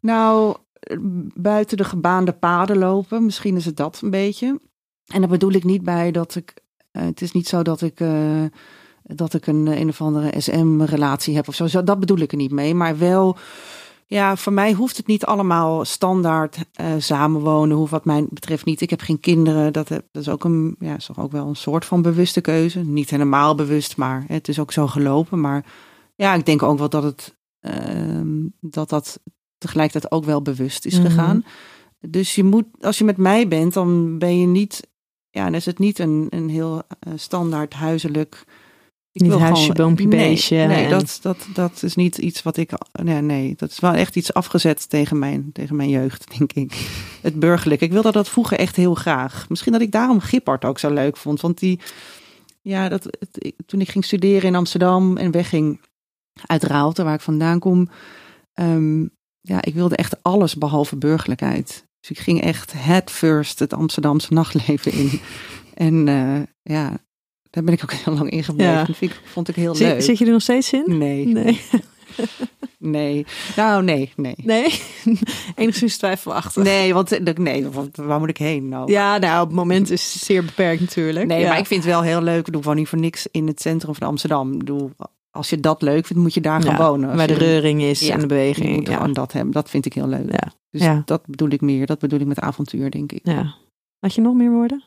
[0.00, 0.56] Nou,
[1.34, 4.60] buiten de gebaande paden lopen, misschien is het dat een beetje.
[5.06, 6.54] En daar bedoel ik niet bij dat ik,
[6.90, 8.44] eh, het is niet zo dat ik, eh,
[9.02, 11.54] dat ik een, een of andere SM-relatie heb of.
[11.54, 13.36] Zo, Dat bedoel ik er niet mee, maar wel.
[14.10, 17.76] Ja, voor mij hoeft het niet allemaal standaard eh, samenwonen.
[17.76, 18.80] Hoeft wat mij betreft niet.
[18.80, 19.72] Ik heb geen kinderen.
[19.72, 22.40] Dat, heb- dat is ook een, ja, is toch ook wel een soort van bewuste
[22.40, 22.78] keuze.
[22.80, 25.40] Niet helemaal bewust, maar het is ook zo gelopen.
[25.40, 25.64] Maar
[26.14, 29.20] ja, ik denk ook wel dat het ehm, dat dat
[29.58, 31.06] tegelijkertijd ook wel bewust is Mhm.
[31.06, 31.44] gegaan.
[32.00, 34.88] Dus je moet, als je met mij bent, dan ben je niet,
[35.30, 38.44] ja, dan is het niet een, een heel eh, standaard huiselijk.
[39.20, 42.42] Niet wil huisje, gewoon- boompje, nee, beestje Nee, en- dat, dat, dat is niet iets
[42.42, 42.70] wat ik.
[43.02, 46.88] Nee, nee, dat is wel echt iets afgezet tegen mijn, tegen mijn jeugd, denk ik.
[47.22, 47.80] Het burgerlijk.
[47.80, 49.48] Ik wilde dat vroeger echt heel graag.
[49.48, 51.40] Misschien dat ik daarom Gippard ook zo leuk vond.
[51.40, 51.80] Want die,
[52.60, 55.80] ja, dat, het, toen ik ging studeren in Amsterdam en wegging
[56.46, 57.88] uit Raalte, waar ik vandaan kom.
[58.54, 59.00] ehm,
[59.40, 61.86] ja, ik wilde echt alles behalve burgerlijkheid.
[62.00, 65.20] Dus ik ging echt head first het Amsterdamse nachtleven in.
[65.74, 66.40] en eh,
[66.74, 66.98] ja,
[67.64, 68.72] daar ben ik ook heel lang in gebleven.
[68.72, 68.84] Ja.
[68.84, 70.02] Dat vind ik, vond ik heel leuk.
[70.02, 70.98] Zit, je er nog steeds in?
[70.98, 71.60] Nee, Nee.
[72.78, 73.26] nee.
[73.56, 74.34] Nou, nee, nee.
[74.36, 74.80] Nee?
[75.54, 76.62] Enigszins twijfelachtig.
[76.62, 78.92] Nee, want eh, nee, want waar moet ik heen nou?
[78.92, 81.26] Ja, nou, het moment is zeer beperkt natuurlijk.
[81.26, 81.48] Nee, Ja.
[81.48, 82.46] maar ik vind het wel heel leuk.
[82.46, 84.52] Ik doe gewoon niet voor niks in het centrum van Amsterdam.
[84.52, 84.90] Ik bedoel,
[85.30, 87.16] als je dat leuk vindt, moet je daar Ja, gaan wonen.
[87.16, 88.74] Waar de je- reuring is Ja, en de Je beweging.
[88.76, 88.96] moet Ja.
[88.96, 89.52] gewoon dat hebben.
[89.52, 90.30] Dat vind ik heel leuk.
[90.32, 90.52] Ja.
[90.70, 91.86] Dus dat bedoel ik meer.
[91.86, 93.20] Dat bedoel ik met avontuur, denk ik.
[93.22, 93.54] ja.
[93.98, 94.82] Had je nog meer woorden?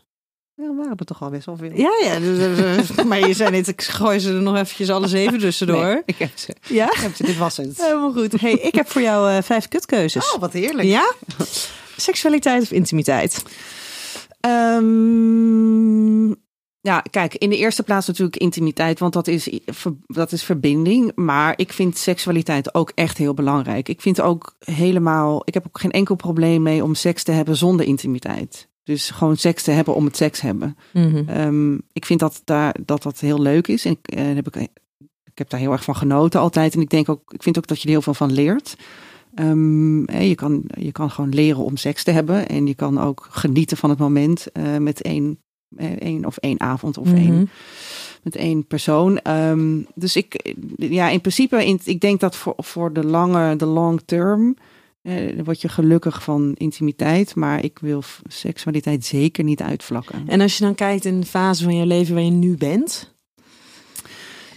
[0.61, 1.71] Ja, waren er toch al best wel veel.
[1.73, 2.19] Ja, ja.
[2.19, 5.85] dus, eh, maar je zei net, ik gooi ze er nog eventjes alle zeven tussendoor.
[5.85, 6.55] Nee, ik heb ze.
[6.67, 6.85] Ja?
[6.85, 7.23] Ik heb ze.
[7.23, 7.81] Dit was het.
[7.81, 8.41] Helemaal goed.
[8.41, 10.33] Hey, ik heb voor jou eh, vijf kutkeuzes.
[10.33, 10.87] Oh, wat heerlijk.
[10.87, 11.13] ja?
[11.97, 13.43] Seksualiteit of intimiteit?
[14.39, 16.29] Ehm,
[16.81, 19.59] ja, kijk, in de eerste plaats natuurlijk intimiteit, want dat is,
[20.07, 21.11] dat is verbinding.
[21.15, 23.89] Maar ik vind seksualiteit ook echt heel belangrijk.
[23.89, 27.57] Ik vind ook helemaal, ik heb ook geen enkel probleem mee om seks te hebben
[27.57, 28.69] zonder intimiteit.
[28.83, 30.77] Dus gewoon seks te hebben om het seks hebben.
[30.93, 31.29] Mhm.
[31.29, 33.85] Ehm, ik vind dat, daar, dat dat heel leuk is.
[33.85, 34.55] En ik, eh, heb ik,
[35.23, 36.73] ik heb daar heel erg van genoten altijd.
[36.75, 38.75] En ik denk ook, ik vind ook dat je er heel veel van leert.
[39.35, 42.47] Ehm, hè, je, kan, je kan gewoon leren om seks te hebben.
[42.49, 45.39] En je kan ook genieten van het moment eh, met één,
[45.75, 47.15] eh, één of één avond of Mhm.
[47.15, 47.49] één,
[48.23, 49.19] met één persoon.
[49.19, 53.65] Ehm, dus ik, ja, in principe, in, ik denk dat voor, voor de lange, de
[53.65, 54.55] long term,
[55.01, 57.35] eh, word je gelukkig van intimiteit.
[57.35, 60.23] Maar ik wil seksualiteit zeker niet uitvlakken.
[60.27, 63.13] En als je dan kijkt in de fase van je leven waar je nu bent.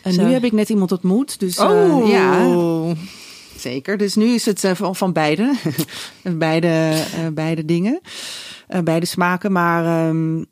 [0.02, 0.24] En Zo.
[0.26, 1.40] nu heb ik net iemand ontmoet.
[1.40, 2.08] Dus eh, Oh.
[2.08, 2.54] ja,
[3.68, 3.96] zeker.
[3.96, 5.54] Dus nu is het eh, van, van beide.
[6.22, 8.00] beide, eh, beide dingen.
[8.84, 9.52] Beide smaken.
[9.52, 10.44] Maar ehm,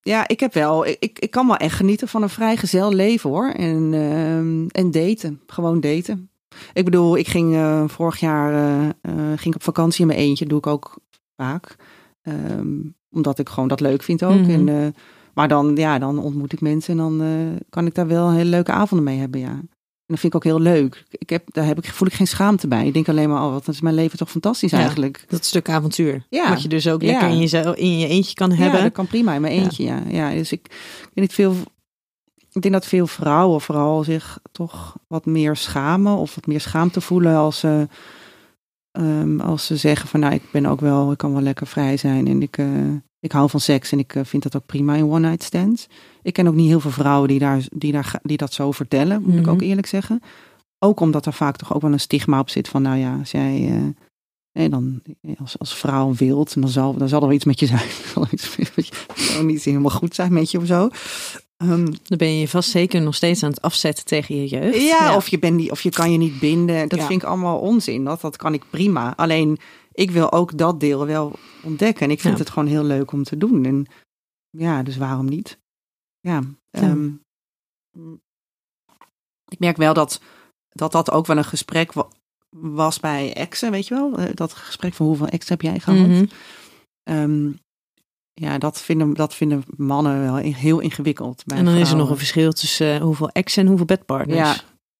[0.00, 0.86] ja, ik heb wel.
[0.86, 3.50] Ik, ik kan wel echt genieten van een vrijgezel leven hoor.
[3.50, 5.40] En, ehm, en daten.
[5.46, 6.30] Gewoon daten.
[6.72, 10.18] Ik bedoel, ik ging eh, vorig jaar eh, eh, ging ik op vakantie in mijn
[10.18, 10.46] eentje.
[10.46, 10.98] doe ik ook
[11.36, 11.76] vaak.
[12.22, 12.68] Ehm,
[13.10, 14.40] omdat ik gewoon dat leuk vind ook.
[14.40, 14.68] Mhm.
[14.68, 14.94] En,
[15.34, 17.22] maar dan, ja, dan ontmoet ik mensen en dan
[17.70, 19.60] kan ik daar wel hele leuke avonden mee hebben, ja.
[20.06, 21.04] En dat vind ik ook heel leuk.
[21.10, 22.86] Ik heb, daar heb ik, voel ik geen schaamte bij.
[22.86, 24.78] Ik denk alleen maar, oh, wat is mijn leven toch fantastisch Ja.
[24.78, 25.24] eigenlijk.
[25.28, 26.26] Dat stuk avontuur.
[26.28, 26.48] Ja.
[26.48, 27.10] Wat je dus ook Ja.
[27.10, 28.76] lekker in, jezelf, in je eentje kan hebben.
[28.78, 30.02] Ja, dat kan prima in mijn eentje, ja.
[30.08, 30.30] ja.
[30.30, 31.54] dus ik, ik weet niet veel...
[32.56, 37.00] Ik denk dat veel vrouwen vooral zich toch wat meer schamen of wat meer schaamte
[37.00, 37.88] voelen als ze,
[38.90, 41.96] ehm, als ze zeggen van nou ik ben ook wel, ik kan wel lekker vrij
[41.96, 42.66] zijn en ik, eh,
[43.20, 45.88] ik hou van seks en ik eh, vind dat ook prima in one night stands.
[46.22, 49.22] Ik ken ook niet heel veel vrouwen die, daar, die, daar, die dat zo vertellen,
[49.22, 49.50] moet ik Mhm.
[49.50, 50.22] ook eerlijk zeggen.
[50.78, 53.30] Ook omdat er vaak toch ook wel een stigma op zit van nou ja, als
[53.30, 53.82] jij...
[54.52, 55.02] Nee, dan
[55.38, 57.88] als, als vrouw wilt, dan zal, dan zal er wel iets met je zijn.
[58.04, 60.88] Er zal iets met je, zal niet helemaal goed zijn met je of zo.
[61.56, 64.80] Ehm, Dan ben je je vast zeker nog steeds aan het afzetten tegen je jeugd.
[64.82, 66.88] ja, Of, je bent niet, of je kan je niet binden.
[66.88, 67.06] Dat Ja.
[67.06, 68.04] vind ik allemaal onzin.
[68.04, 69.16] Dat, dat kan ik prima.
[69.16, 69.58] Alleen,
[69.92, 72.02] ik wil ook dat deel wel ontdekken.
[72.04, 72.40] En ik vind Ja.
[72.44, 73.64] het gewoon heel leuk om te doen.
[73.64, 73.86] En
[74.50, 75.58] ja, dus waarom niet?
[76.20, 76.40] Ja.
[76.70, 77.10] ehm,
[79.48, 80.20] ik merk wel dat,
[80.68, 82.08] dat dat ook wel een gesprek wa-
[82.56, 84.18] was bij exen, weet je wel?
[84.18, 86.28] Eh, Dat gesprek van hoeveel ex heb jij gehad?
[87.02, 87.52] Ehm,
[88.38, 91.42] ja, dat vinden, dat vinden mannen wel heel ingewikkeld.
[91.46, 94.38] Bij En dan is er nog een verschil tussen eh, hoeveel ex en hoeveel bedpartners.
[94.38, 94.56] Ja.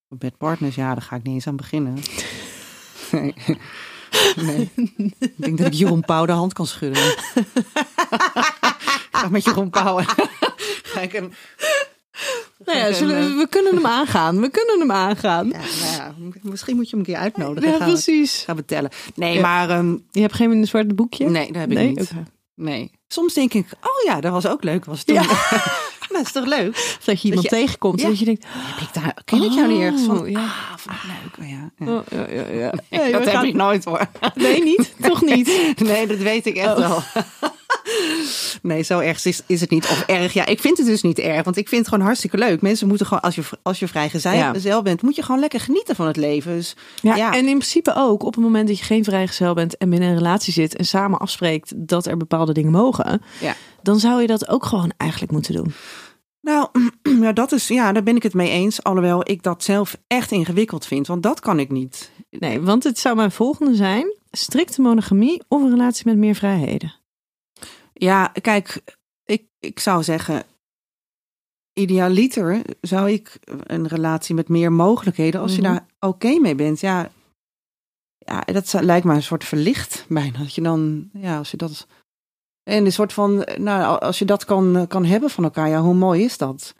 [0.08, 1.98] Bedpartners, ja, daar ga ik niet eens aan beginnen.
[3.12, 3.34] Nee.
[4.36, 4.70] nee.
[5.18, 7.04] Ik denk dat ik Jeroen Pauw de hand kan schudden.
[7.06, 7.46] ik
[9.12, 10.00] ga met Jeroen Pauw.
[10.82, 11.12] ga ik
[12.64, 14.40] Nou ja, zullen we, kunnen hem aangaan.
[14.40, 15.46] We kunnen hem aangaan.
[15.48, 17.70] ja, nou ja, misschien moet je hem een keer uitnodigen.
[17.70, 18.42] Ja, gaan we- precies.
[18.46, 18.90] gaan we tellen.
[19.14, 21.28] Nee, maar ehm, Je hebt geen zwarte boekje?
[21.30, 21.88] nee, dat heb ik Nee?
[21.88, 22.10] niet.
[22.56, 22.90] Nee.
[23.08, 24.84] Soms denk ik, oh ja, dat was ook leuk.
[24.84, 25.14] Was toen.
[25.14, 25.22] Ja.
[26.12, 26.68] dat is toch leuk?
[26.70, 28.04] Of dat je iemand je- tegenkomt Ja.
[28.04, 28.44] en dat je denkt...
[28.48, 30.20] Heb ik daar, ken ik jou niet ergens van?
[30.20, 30.40] Oh, ja.
[30.40, 31.38] Ah, vond ik leuk.
[31.40, 31.70] Oh, ja.
[31.86, 31.92] Ja.
[31.96, 32.72] Oh, ja, ja, ja.
[32.90, 34.06] Nee, Nee, dat heb gaan- ik nooit hoor.
[34.34, 34.94] Nee, niet?
[35.08, 35.74] Toch niet?
[35.78, 36.76] Nee, dat weet ik echt Oh.
[36.78, 37.02] wel.
[38.62, 39.84] Nee, zo erg is, is het niet.
[39.84, 41.44] Of erg, ja, ik vind het dus niet erg.
[41.44, 42.60] Want ik vind het gewoon hartstikke leuk.
[42.60, 44.58] Mensen moeten gewoon, als je, als je vrijgezel Ja.
[44.58, 46.54] zelf bent, moet je gewoon lekker genieten van het leven.
[46.54, 47.32] Dus Ja, Ja.
[47.32, 50.16] en in principe ook op het moment dat je geen vrijgezel bent en binnen een
[50.16, 53.54] relatie zit en samen afspreekt dat er bepaalde dingen mogen, Ja.
[53.82, 55.72] dan zou je dat ook gewoon eigenlijk moeten doen.
[56.40, 56.68] Nou,
[57.20, 58.82] ja, dat is, ja, daar ben ik het mee eens.
[58.82, 61.06] Alhoewel ik dat zelf echt ingewikkeld vind.
[61.06, 62.10] Want dat kan ik niet.
[62.30, 66.94] Nee, want het zou mijn volgende zijn: strikte monogamie of een relatie met meer vrijheden.
[67.98, 68.82] Ja, kijk,
[69.24, 70.44] ik, ik zou zeggen,
[71.72, 75.60] idealiter zou ik een relatie met meer mogelijkheden, als Mhm.
[75.62, 77.10] je daar oké mee bent, ja,
[78.18, 80.38] ja, dat lijkt me een soort verlicht bijna.
[80.38, 81.86] Dat je dan, ja, als je dat,
[82.62, 85.94] en een soort van, nou, als je dat kan, kan hebben van elkaar, ja, hoe
[85.94, 86.74] mooi is dat?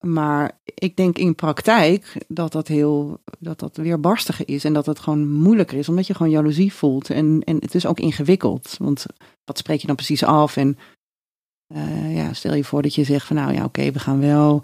[0.00, 4.98] Maar ik denk in praktijk dat dat heel, dat dat weerbarstiger is en dat het
[4.98, 7.10] gewoon moeilijker is, omdat je gewoon jaloezie voelt.
[7.10, 9.06] En, en het is ook ingewikkeld, want
[9.44, 10.56] wat spreek je dan precies af?
[10.56, 10.78] En
[11.74, 14.62] eh, ja, stel je voor dat je zegt van nou ja, oké, we gaan wel.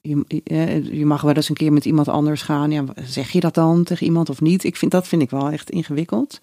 [0.00, 2.70] Je, je- je mag wel eens een keer met iemand anders gaan.
[2.70, 4.64] Ja, zeg je dat dan tegen iemand of niet?
[4.64, 6.38] Ik vind dat vind ik wel echt ingewikkeld.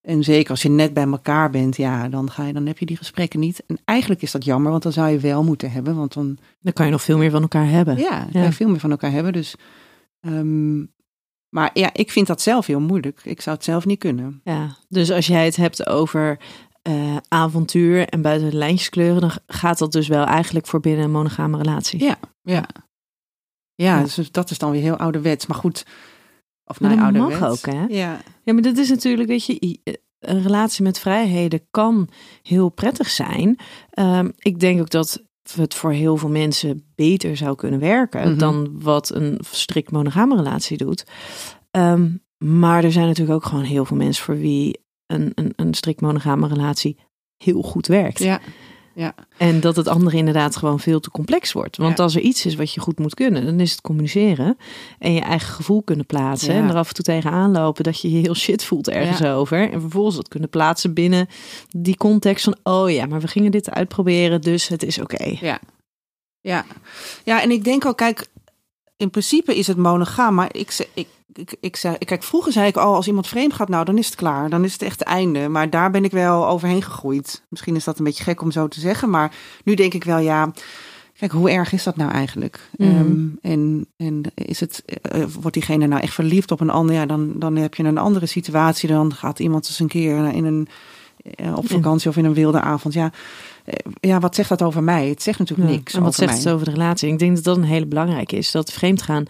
[0.00, 2.86] En zeker als je net bij elkaar bent, ja, dan ga je, dan heb je
[2.86, 3.62] die gesprekken niet.
[3.66, 6.72] En eigenlijk is dat jammer, want dan zou je wel moeten hebben, want dan Dan
[6.72, 7.96] kan je nog veel meer van elkaar hebben.
[7.96, 8.46] ja, dan kan Ja.
[8.46, 9.32] je veel meer van elkaar hebben.
[9.32, 9.54] Dus,
[10.20, 10.78] ehm,
[11.48, 13.20] maar ja, ik vind dat zelf heel moeilijk.
[13.24, 14.40] Ik zou het zelf niet kunnen.
[14.44, 16.38] Ja, dus als jij het hebt over
[16.82, 21.04] eh, avontuur en buiten de lijntjes kleuren, dan gaat dat dus wel eigenlijk voor binnen
[21.04, 22.02] een monogame relatie.
[22.04, 22.16] Ja.
[22.42, 22.66] Ja,
[23.74, 24.02] Ja.
[24.02, 25.46] Dus dat is dan weer heel ouderwets.
[25.46, 25.86] Maar goed,
[26.64, 27.66] of nou, dat mag ouderwets.
[27.66, 27.84] ook, hè?
[27.88, 29.80] Ja, Ja, maar dat is natuurlijk, weet je, i-
[30.18, 32.08] een relatie met vrijheden kan
[32.42, 33.58] heel prettig zijn.
[33.90, 35.22] Ehm, ik denk ook dat
[35.56, 38.38] het voor heel veel mensen beter zou kunnen werken Mhm.
[38.38, 41.04] dan wat een strikt monogame relatie doet.
[41.70, 42.08] Ehm,
[42.44, 46.00] maar er zijn natuurlijk ook gewoon heel veel mensen voor wie een, een, een strikt
[46.00, 46.96] monogame relatie
[47.36, 48.18] heel goed werkt.
[48.18, 48.40] ja,
[48.94, 49.14] ja.
[49.36, 51.76] En dat het andere inderdaad gewoon veel te complex wordt.
[51.76, 52.02] Want Ja.
[52.02, 54.56] als er iets is wat je goed moet kunnen, dan is het communiceren.
[54.98, 56.54] En je eigen gevoel kunnen plaatsen.
[56.54, 56.62] Ja.
[56.62, 59.70] En er af en toe tegenaan lopen dat je je heel shit voelt ergens over.
[59.70, 61.26] En vervolgens dat kunnen plaatsen binnen
[61.68, 62.56] die context van...
[62.62, 65.36] oh ja, maar we gingen dit uitproberen, dus het is oké.
[65.40, 65.60] Ja.
[66.40, 66.64] Ja.
[67.24, 68.26] ja, en ik denk ook, kijk,
[69.00, 72.76] in principe is het monogaam, maar ik, ik, ik, ik zei, kijk, vroeger zei ik
[72.76, 75.08] al, als iemand vreemd gaat, nou, dan is het klaar, dan is het echt het
[75.08, 75.48] einde.
[75.48, 77.42] Maar daar ben ik wel overheen gegroeid.
[77.48, 79.32] Misschien is dat een beetje gek om zo te zeggen, maar
[79.64, 80.52] nu denk ik wel, ja,
[81.18, 82.70] kijk, hoe erg is dat nou eigenlijk?
[82.76, 82.90] Mhm.
[82.90, 86.94] Ehm, en, en is het, eh, wordt diegene nou echt verliefd op een ander?
[86.94, 88.88] Ja, dan, dan heb je een andere situatie.
[88.88, 90.68] Dan gaat iemand eens een keer in een,
[91.34, 91.74] eh, op Ja.
[91.74, 92.94] vakantie of in een wilde avond.
[92.94, 93.12] Ja,
[94.00, 95.08] ja, wat zegt dat over mij?
[95.08, 95.74] Het zegt natuurlijk Ja.
[95.74, 95.94] niks.
[95.94, 96.40] En wat zegt mij.
[96.40, 97.12] het over de relatie?
[97.12, 98.50] Ik denk dat dat een hele belangrijke is.
[98.50, 99.24] Dat vreemdgaan,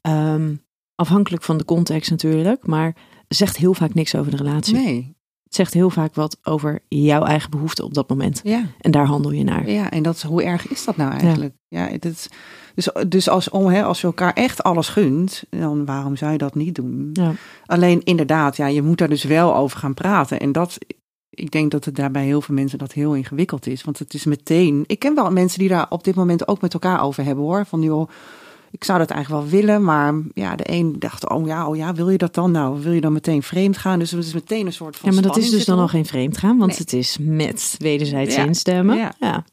[0.00, 0.54] ehm
[0.94, 2.94] afhankelijk van de context natuurlijk, maar
[3.28, 4.74] zegt heel vaak niks over de relatie.
[4.74, 8.40] Nee, Het zegt heel vaak wat over jouw eigen behoeften op dat moment.
[8.44, 8.64] Ja.
[8.80, 9.70] En daar handel je naar.
[9.70, 11.54] Ja, en dat, hoe erg is dat nou eigenlijk?
[11.68, 12.28] Ja, het is,
[12.74, 16.38] dus, dus als, om, hè, als je elkaar echt alles gunt, dan waarom zou je
[16.38, 17.10] dat niet doen?
[17.12, 17.32] Ja.
[17.66, 20.40] Alleen inderdaad, ja, je moet daar dus wel over gaan praten.
[20.40, 20.78] En dat,
[21.34, 23.82] ik denk dat het daar bij heel veel mensen dat heel ingewikkeld is.
[23.82, 26.72] Want het is meteen, ik ken wel mensen die daar op dit moment ook met
[26.72, 27.66] elkaar over hebben hoor.
[27.66, 28.08] Van joh,
[28.70, 31.94] ik zou dat eigenlijk wel willen, maar ja, de een dacht, oh ja, oh ja,
[31.94, 32.50] wil je dat dan?
[32.50, 33.98] Nou, wil je dan meteen vreemd gaan?
[33.98, 36.06] Dus het is meteen een soort van Ja, maar dat is dus dan al geen
[36.06, 36.78] vreemd gaan, want Nee.
[36.78, 38.44] het is met wederzijds Ja.
[38.44, 38.96] instemmen.
[38.96, 39.14] Ja.
[39.20, 39.44] ja.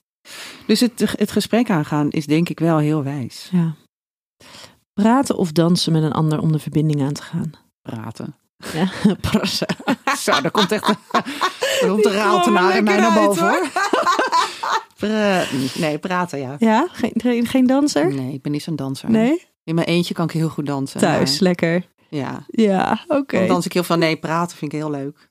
[0.68, 3.50] Dus het, het gesprek aangaan is denk ik wel heel wijs.
[3.52, 3.76] Ja.
[4.94, 7.52] Praten of dansen met een ander om de verbinding aan te gaan.
[7.82, 8.36] Praten.
[8.74, 8.90] Ja.
[10.18, 13.68] Zo, daar komt echt daar komt de raaltenaar in mij naar boven hoor.
[15.76, 16.56] Nee, praten ja.
[16.60, 18.14] Ja, geen, geen, danser?
[18.14, 19.10] Nee, ik ben niet zo'n danser.
[19.10, 19.48] Nee?
[19.64, 21.00] In mijn eentje kan ik heel goed dansen.
[21.00, 21.86] Thuis, maar- lekker.
[22.10, 22.46] ja.
[22.48, 23.38] Ja, oké.
[23.38, 23.98] Dan dans ik heel veel.
[23.98, 25.30] Nee, praten vind ik heel leuk.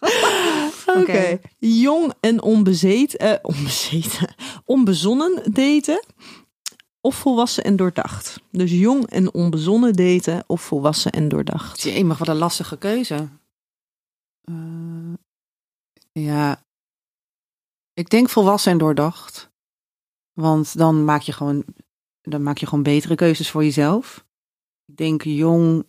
[1.00, 1.38] Oké.
[1.58, 6.04] Jong en onbezeten, eh, onbezeten, onbezonnen daten
[7.02, 8.40] of volwassen en doordacht.
[8.50, 11.82] Dus jong en onbezonnen daten of volwassen en doordacht.
[11.82, 13.28] Jee, mag wat een lastige keuze.
[14.40, 15.14] Eh,
[16.12, 16.64] ja.
[17.92, 19.50] Ik denk volwassen en doordacht.
[20.32, 21.64] Want dan maak je gewoon,
[22.22, 24.24] dan maak je gewoon betere keuzes voor jezelf.
[24.86, 25.86] Ik denk jong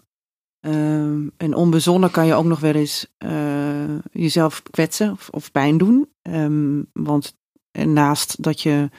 [0.59, 5.77] ehm, en onbezonnen kan je ook nog wel eens eh, jezelf kwetsen of, of pijn
[5.77, 6.09] doen.
[6.21, 7.37] Ehm, want
[7.71, 8.89] naast dat je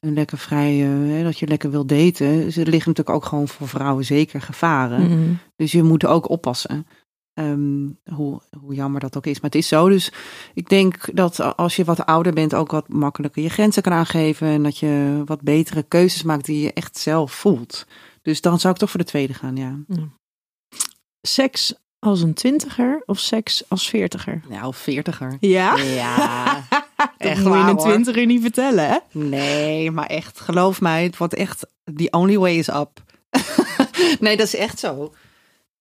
[0.00, 3.48] lekker vrij, eh, hè, dat je lekker wil daten, is- er liggen natuurlijk ook gewoon
[3.48, 5.02] voor vrouwen zeker gevaren.
[5.02, 5.32] Mhm.
[5.56, 6.86] Dus je moet ook oppassen.
[7.34, 9.34] Ehm, hoe, hoe jammer dat ook is.
[9.40, 9.88] Maar het is zo.
[9.88, 10.12] Dus
[10.54, 14.46] ik denk dat als je wat ouder bent, ook wat makkelijker je grenzen kan aangeven.
[14.48, 17.86] En dat je wat betere keuzes maakt die je echt zelf voelt.
[18.22, 19.78] Dus dan zou ik toch voor de tweede gaan, ja.
[21.28, 24.40] Seks als een twintiger of seks als veertiger?
[24.48, 25.36] Nou, veertiger.
[25.40, 25.76] Ja?
[25.76, 26.62] Ja,
[27.18, 27.88] Dat echt moet je waar, een hoor.
[27.88, 28.96] twintiger niet vertellen, hè?
[29.12, 33.02] Nee, maar echt, geloof mij, het wordt echt, the only way is up.
[34.20, 35.14] nee, dat is echt zo.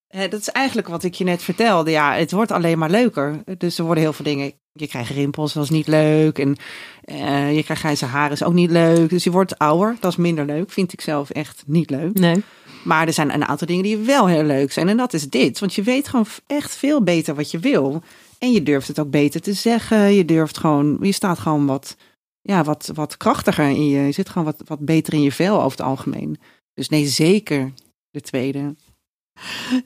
[0.10, 1.92] Dat is eigenlijk wat ik je net vertelde.
[1.92, 3.44] Ja, het wordt alleen maar leuker.
[3.58, 4.54] Dus er worden heel veel dingen.
[4.72, 6.40] Je krijgt rimpels, dat is niet leuk.
[6.40, 6.56] En
[7.04, 9.10] eh, je krijgt grijze haren, is ook niet leuk.
[9.10, 10.72] Dus je wordt ouder, dat is minder leuk.
[10.72, 12.20] Vind ik zelf echt niet leuk.
[12.20, 12.44] Nee.
[12.84, 14.90] Maar er zijn een aantal dingen die wel heel leuk zijn.
[14.90, 15.60] En dat is dit.
[15.60, 18.04] Want je weet gewoon echt veel beter wat je wil.
[18.40, 20.14] En je durft het ook beter te zeggen.
[20.14, 21.96] Je durft gewoon, je staat gewoon wat,
[22.42, 24.00] ja, wat, wat krachtiger in je.
[24.00, 26.38] Je zit gewoon wat, wat beter in je vel over het algemeen.
[26.74, 27.74] Dus nee, zeker
[28.10, 28.76] de tweede.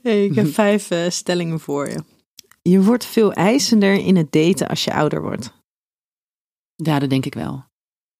[0.01, 2.03] Hey, ik heb vijf eh, stellingen voor je.
[2.61, 5.51] Je wordt veel eisender in het daten als je ouder wordt.
[6.75, 7.65] Ja, dat denk ik wel.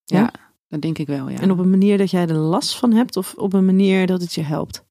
[0.04, 0.32] Ja, Ja?
[0.68, 1.38] dat denk ik wel, ja.
[1.38, 4.20] En op een manier dat jij er last van hebt of op een manier dat
[4.20, 4.84] het je helpt?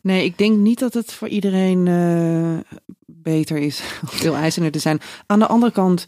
[0.00, 2.78] Nee, ik denk niet dat het voor iedereen eh,
[3.22, 5.00] beter is om veel eisender te zijn.
[5.26, 6.04] Aan de andere kant,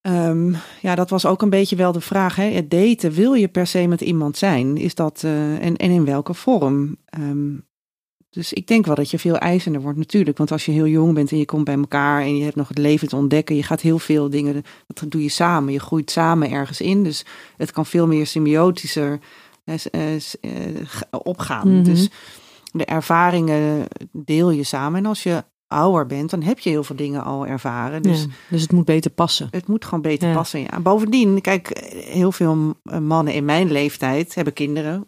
[0.00, 2.36] ehm, ja, dat was ook een beetje wel de vraag.
[2.36, 2.44] Hè?
[2.50, 4.76] Het daten, wil je per se met iemand zijn?
[4.76, 6.96] Is dat, eh, en, en in welke vorm?
[7.04, 7.54] Ehm,
[8.30, 10.38] dus ik denk wel dat je veel eisender wordt natuurlijk.
[10.38, 12.68] Want als je heel jong bent en je komt bij elkaar en je hebt nog
[12.68, 13.56] het leven te ontdekken.
[13.56, 15.72] Je gaat heel veel dingen, dat doe je samen.
[15.72, 17.04] Je groeit samen ergens in.
[17.04, 17.24] Dus
[17.56, 19.18] het kan veel meer symbiotischer
[19.64, 19.74] eh,
[20.40, 20.50] eh,
[21.10, 21.74] opgaan.
[21.74, 21.82] Mhm.
[21.82, 22.10] Dus
[22.72, 24.98] de ervaringen deel je samen.
[24.98, 28.02] En als je ouder bent, dan heb je heel veel dingen al ervaren.
[28.02, 29.48] Dus ja, dus het moet beter passen.
[29.50, 30.34] het moet gewoon beter Ja.
[30.34, 30.60] passen.
[30.60, 30.80] Ja.
[30.80, 35.06] Bovendien, kijk, heel veel mannen in mijn leeftijd hebben kinderen.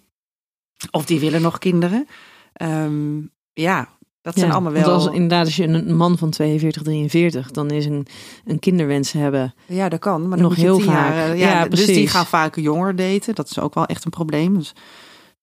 [0.91, 2.07] Of die willen nog kinderen.
[2.53, 3.19] Ehm,
[3.53, 3.89] ja,
[4.23, 4.83] dat zijn allemaal wel...
[4.83, 8.07] Want als, inderdaad, als je een man van 42, 43, dan is een,
[8.45, 9.55] een kinderwens hebben.
[9.67, 10.29] Ja, dat kan.
[10.29, 11.13] Maar dan Nog heel vaak.
[11.15, 13.35] eh, Ja, dus die gaan vaak jonger daten.
[13.35, 14.55] Dat is ook wel echt een probleem.
[14.59, 14.73] Dus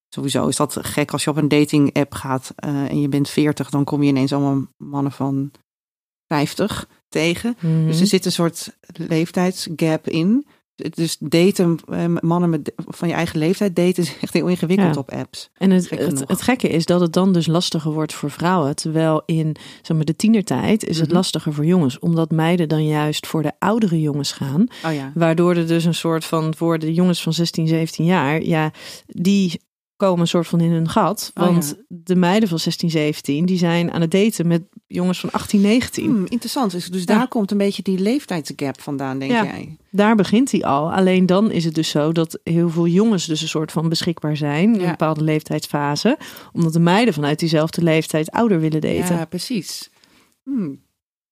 [0.08, 3.28] sowieso is dat gek als je op een dating app gaat eh, en je bent
[3.28, 5.50] 40, dan kom je ineens allemaal mannen van
[6.26, 7.56] 50 tegen.
[7.60, 7.86] Mhm.
[7.86, 10.46] Dus er zit een soort leeftijdsgap in.
[10.94, 15.00] Dus daten, eh, mannen met, van je eigen leeftijd daten is echt heel ingewikkeld Ja.
[15.00, 15.50] op apps.
[15.54, 18.76] En het, Gek het, gekke is dat het dan dus lastiger wordt voor vrouwen.
[18.76, 21.16] Terwijl in zeg maar, de tienertijd is het Mhm.
[21.16, 21.98] lastiger voor jongens.
[21.98, 24.66] Omdat meiden dan juist voor de oudere jongens gaan.
[24.84, 25.12] Oh ja.
[25.14, 28.42] Waardoor er dus een soort van voor de jongens van 16, 17 jaar.
[28.42, 28.72] Ja,
[29.06, 29.60] die
[29.98, 31.30] komen een soort van in hun gat.
[31.34, 35.30] Oh Want de meiden van 16, 17 die zijn aan het daten met jongens van
[35.30, 36.04] 18, 19.
[36.04, 36.70] Hmm, interessant.
[36.70, 37.06] Dus, dus Ja.
[37.06, 39.44] daar komt een beetje die leeftijdsgap vandaan, denk Ja.
[39.44, 39.76] jij?
[39.90, 40.92] Daar begint hij al.
[40.92, 44.36] Alleen dan is het dus zo dat heel veel jongens dus een soort van beschikbaar
[44.36, 44.72] zijn.
[44.74, 44.84] In Ja.
[44.84, 46.18] een bepaalde leeftijdsfase.
[46.52, 48.98] Omdat de meiden vanuit diezelfde leeftijd ouder willen daten.
[49.14, 49.90] Ja, Ja, precies.
[50.44, 50.80] Hmm,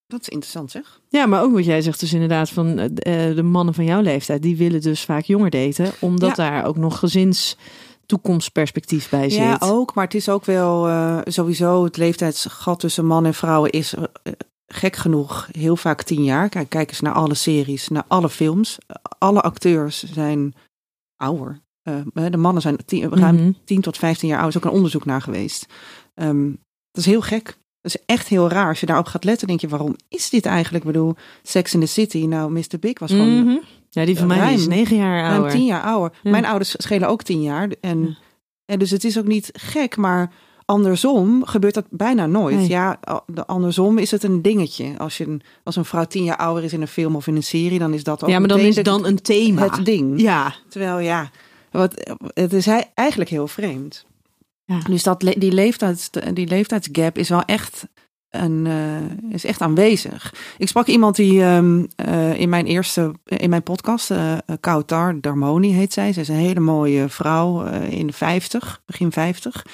[0.09, 1.01] Dat is interessant, zeg.
[1.29, 4.43] maar ook wat jij zegt dus inderdaad van eh, de mannen van jouw leeftijd.
[4.43, 5.93] Die willen dus vaak jonger daten.
[6.01, 7.57] Omdat daar ook nog gezins
[8.07, 9.39] toekomstperspectief bij zit.
[9.41, 9.95] Ja, ook.
[9.95, 14.33] Maar het is ook wel eh, sowieso het leeftijdsgat tussen man en vrouwen is, eh,
[14.67, 16.49] gek genoeg heel vaak tien jaar.
[16.49, 18.79] Kijk, kijk eens naar alle series, naar alle films.
[19.19, 20.55] Alle acteurs zijn
[21.17, 21.61] ouder.
[21.89, 23.51] Uh, de mannen zijn tien, ruim Mhm.
[23.65, 24.49] 10 tot 15 jaar oud.
[24.51, 25.67] Er is ook een onderzoek naar geweest.
[26.15, 26.47] Ehm,
[26.91, 27.45] dat is heel gek.
[27.81, 28.69] Dat is echt heel raar.
[28.69, 30.85] Als je daarop gaat letten, denk je, waarom is dit eigenlijk?
[30.85, 32.79] Ik bedoel, Sex in the City, nou, Mr.
[32.81, 33.57] Big was gewoon Mhm.
[33.97, 35.51] Ja, die van mij is ruim- negen jaar ruim ouder.
[35.51, 36.19] tien jaar ouder.
[36.23, 36.31] Ja.
[36.31, 37.69] Mijn ouders schelen ook tien jaar.
[37.81, 38.15] En, Ja.
[38.67, 40.33] en dus het is ook niet gek, maar
[40.65, 42.57] andersom gebeurt dat bijna nooit.
[42.57, 42.69] Nee.
[42.69, 42.99] Ja,
[43.47, 44.99] andersom is het een dingetje.
[44.99, 47.37] Als, je een, als een vrouw tien jaar ouder is in een film of in
[47.37, 49.63] een serie, dan is dat ook Ja, maar dan is het dan een thema.
[49.63, 50.21] het ding.
[50.21, 50.55] Ja.
[50.69, 51.31] Terwijl ja,
[51.71, 54.07] wat, het is hij- eigenlijk heel vreemd.
[54.65, 54.79] Ja.
[54.89, 57.87] Dus dat, die, leeftijds, die leeftijdsgap is wel echt,
[58.31, 60.35] een, eh, is echt aanwezig.
[60.59, 65.73] Ik sprak iemand die ehm, eh, in mijn eerste, in mijn podcast, eh Kautar Darmoni
[65.73, 66.13] heet zij.
[66.13, 69.65] Ze is een hele mooie vrouw in de 50, begin 50.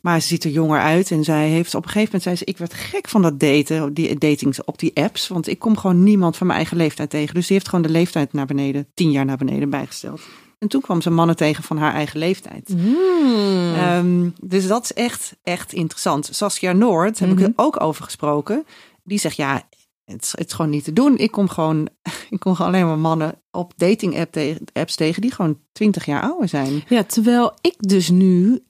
[0.00, 2.44] Maar ze ziet er jonger uit en zij heeft op een gegeven moment zei ze:
[2.44, 6.02] ik werd gek van dat daten, die datings op die apps, want ik kom gewoon
[6.02, 7.34] niemand van mijn eigen leeftijd tegen.
[7.34, 10.20] Dus die heeft gewoon de leeftijd naar beneden, tien jaar naar beneden bijgesteld.
[10.58, 12.68] En toen kwam ze mannen tegen van haar eigen leeftijd.
[12.68, 13.74] Hmm.
[13.74, 16.28] Ehm, dus dat is echt, echt interessant.
[16.32, 17.44] Saskia Noord, heb ik Mhm.
[17.44, 18.66] er ook over gesproken.
[19.04, 19.68] Die zegt, ja,
[20.04, 21.18] het is, het is gewoon niet te doen.
[21.18, 21.88] Ik kom gewoon,
[22.30, 26.04] ik kom gewoon alleen maar mannen op dating app tegen, apps tegen die gewoon 20
[26.04, 26.82] jaar ouder zijn.
[26.88, 28.64] Ja, terwijl ik dus nu,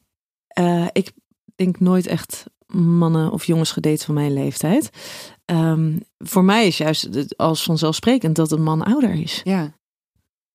[0.47, 1.13] eh, ik
[1.57, 2.45] denk nooit echt
[2.75, 4.91] mannen of jongens gedate van mijn leeftijd.
[5.45, 9.41] Ehm, voor mij is juist het als vanzelfsprekend dat een man ouder is.
[9.45, 9.75] Ja.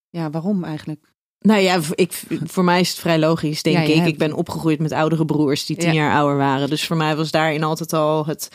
[0.09, 1.10] Ja, waarom eigenlijk?
[1.43, 3.93] Nou ja, ik, voor mij is het vrij logisch, denk Ja, ik.
[3.95, 6.01] hebt- Ik ben opgegroeid met oudere broers die tien Ja.
[6.01, 6.69] jaar ouder waren.
[6.69, 8.49] Dus voor mij was daarin altijd al het,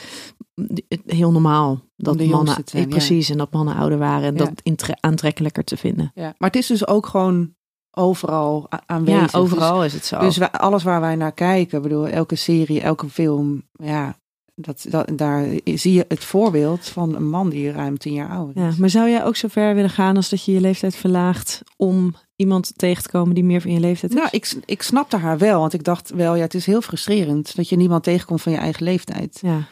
[0.88, 4.51] het heel normaal dat mannen, zijn, precies, en dat mannen ouder waren en Ja.
[4.75, 6.11] dat aantrekkelijker te vinden.
[6.14, 6.35] Ja.
[6.38, 7.55] Maar het is dus ook gewoon
[7.90, 9.33] overal aanwezig.
[9.33, 10.16] Ja, overal is het zo.
[10.18, 14.16] Dus, dus wij- alles waar wij naar kijken, bedoel, elke serie, elke film, ja,
[14.55, 18.62] dat, dat, daar zie je het voorbeeld van een man die ruim 10 jaar ouder
[18.62, 18.77] Ja, is.
[18.77, 22.14] maar zou jij ook zo ver willen gaan als dat je je leeftijd verlaagt om
[22.37, 24.18] iemand tegen te komen die meer van je leeftijd is?
[24.18, 27.57] Nou, ik, ik snapte haar wel, want ik dacht wel, ja, het is heel frustrerend
[27.57, 29.38] dat je niemand tegenkomt van je eigen leeftijd.
[29.42, 29.66] Ja,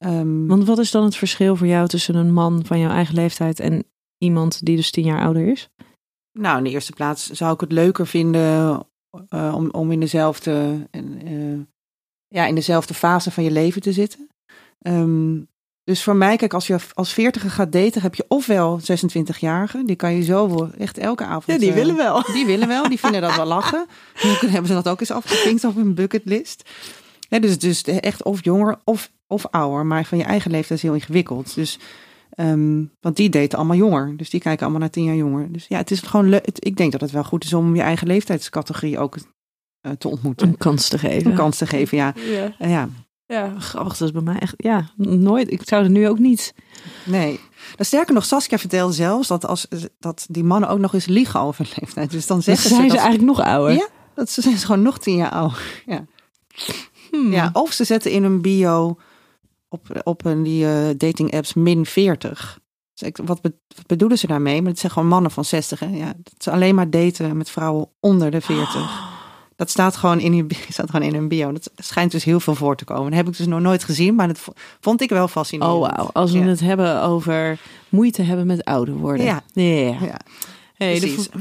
[0.00, 3.14] Ehm, want wat is dan het verschil voor jou tussen een man van jouw eigen
[3.14, 3.84] leeftijd en
[4.18, 5.68] iemand die dus tien jaar ouder is?
[6.32, 8.86] nou, in de eerste plaats zou ik het leuker vinden
[9.28, 11.58] eh, om, om in dezelfde, eh,
[12.28, 14.28] ja, in dezelfde fase van je leven te zitten.
[14.78, 15.40] Ehm,
[15.90, 19.96] dus voor mij, kijk, als je als veertiger gaat daten, heb je ofwel 26-jarigen, die
[19.96, 21.46] kan je zo echt elke avond.
[21.90, 22.22] eh, wel.
[22.32, 23.86] Die willen wel, die vinden dat wel lachen.
[24.22, 26.68] Dan hebben ze dat ook eens afgevinkt op hun bucketlist.
[27.28, 30.84] Ja, dus, dus echt of jonger of, of ouder, maar van je eigen leeftijd is
[30.84, 31.54] heel ingewikkeld.
[31.54, 31.78] Dus,
[32.30, 35.52] ehm, want die daten allemaal jonger, dus die kijken allemaal naar tien jaar jonger.
[35.52, 36.46] Dus ja, het is gewoon leuk.
[36.58, 39.16] Ik denk dat het wel goed is om je eigen leeftijdscategorie ook
[39.80, 40.48] eh, te ontmoeten.
[40.48, 41.30] Een kans te geven.
[41.30, 42.14] Een kans te geven, ja.
[42.30, 42.68] Ja.
[42.68, 42.88] Ja.
[43.30, 43.96] Ja, grappig.
[43.96, 45.50] Dat is bij mij echt, ja, nooit.
[45.52, 46.54] Ik zou er nu ook niet.
[47.04, 47.32] Nee.
[47.70, 49.66] Nou, sterker nog, Saskia vertelde zelfs dat, als,
[49.98, 52.10] dat die mannen ook nog eens liegen over hun leeftijd.
[52.10, 53.74] Dus dan zeggen zijn ze ze dat eigenlijk nog ouder.
[53.76, 55.82] Ja, dat ze zijn ze gewoon nog tien jaar ouder.
[55.86, 56.04] Ja.
[57.10, 57.32] Hmm.
[57.32, 58.96] Ja, of ze zetten in hun bio
[59.68, 62.58] op, op een, die eh, dating apps min 40.
[62.94, 64.62] Dus ik, wat, be- wat bedoelen ze daarmee?
[64.62, 65.80] Maar het zijn gewoon mannen van 60.
[65.80, 65.86] Hè?
[65.86, 69.09] Ja, dat ze alleen maar daten met vrouwen onder de 40.
[69.60, 71.52] Dat staat gewoon, in staat gewoon in hun bio.
[71.52, 73.04] Dat schijnt dus heel veel voor te komen.
[73.04, 75.74] Dat heb ik dus nog nooit gezien, maar dat vo- vond ik wel fascinerend.
[75.76, 76.44] Oh wauw, als we Ja.
[76.44, 79.24] het hebben over moeite hebben met ouder worden.
[79.24, 79.42] Ja.
[79.52, 80.16] ja.
[80.74, 81.28] Hey, de, precies.
[81.32, 81.38] vo-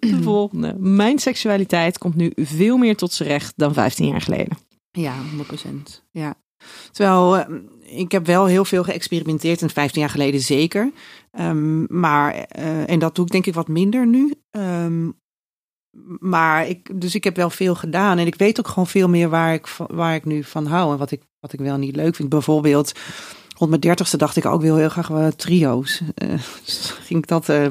[0.00, 0.74] de volgende.
[0.78, 4.58] Mijn seksualiteit komt nu veel meer tot zijn recht dan 15 jaar geleden.
[4.90, 5.14] Ja,
[5.66, 6.02] 100%.
[6.10, 6.34] Ja.
[6.92, 7.44] Terwijl eh,
[7.98, 10.92] ik heb wel heel veel geëxperimenteerd, en 15 jaar geleden zeker.
[11.30, 14.34] Ehm, maar, eh, en dat doe ik denk ik wat minder nu.
[14.50, 15.10] Ehm,
[16.20, 18.18] maar ik, dus ik heb wel veel gedaan.
[18.18, 20.92] En ik weet ook gewoon veel meer waar ik, waar ik nu van hou.
[20.92, 22.28] En wat ik, wat ik wel niet leuk vind.
[22.28, 22.92] Bijvoorbeeld,
[23.56, 26.02] rond mijn dertigste dacht ik ook wil heel graag wel trio's.
[26.14, 26.28] Eh,
[26.64, 27.66] dus ging ik dat eh,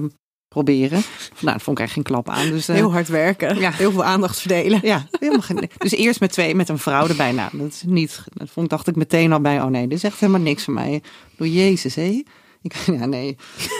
[0.47, 1.01] proberen.
[1.39, 2.49] Nou, dat vond ik echt geen klap aan.
[2.49, 3.59] Dus, eh, Heel hard werken.
[3.59, 3.71] Ja.
[3.71, 4.79] Heel veel aandacht verdelen.
[4.83, 7.31] ja, helemaal geen, dus eerst met twee, met een vrouw erbij.
[7.31, 8.23] Nou, dat is niet.
[8.33, 9.61] Dat vond, dacht ik meteen al bij.
[9.61, 11.01] Oh nee, dit is echt helemaal niks voor mij.
[11.37, 12.23] Door Jezus, hé.
[12.61, 13.37] Ik, ja, nee.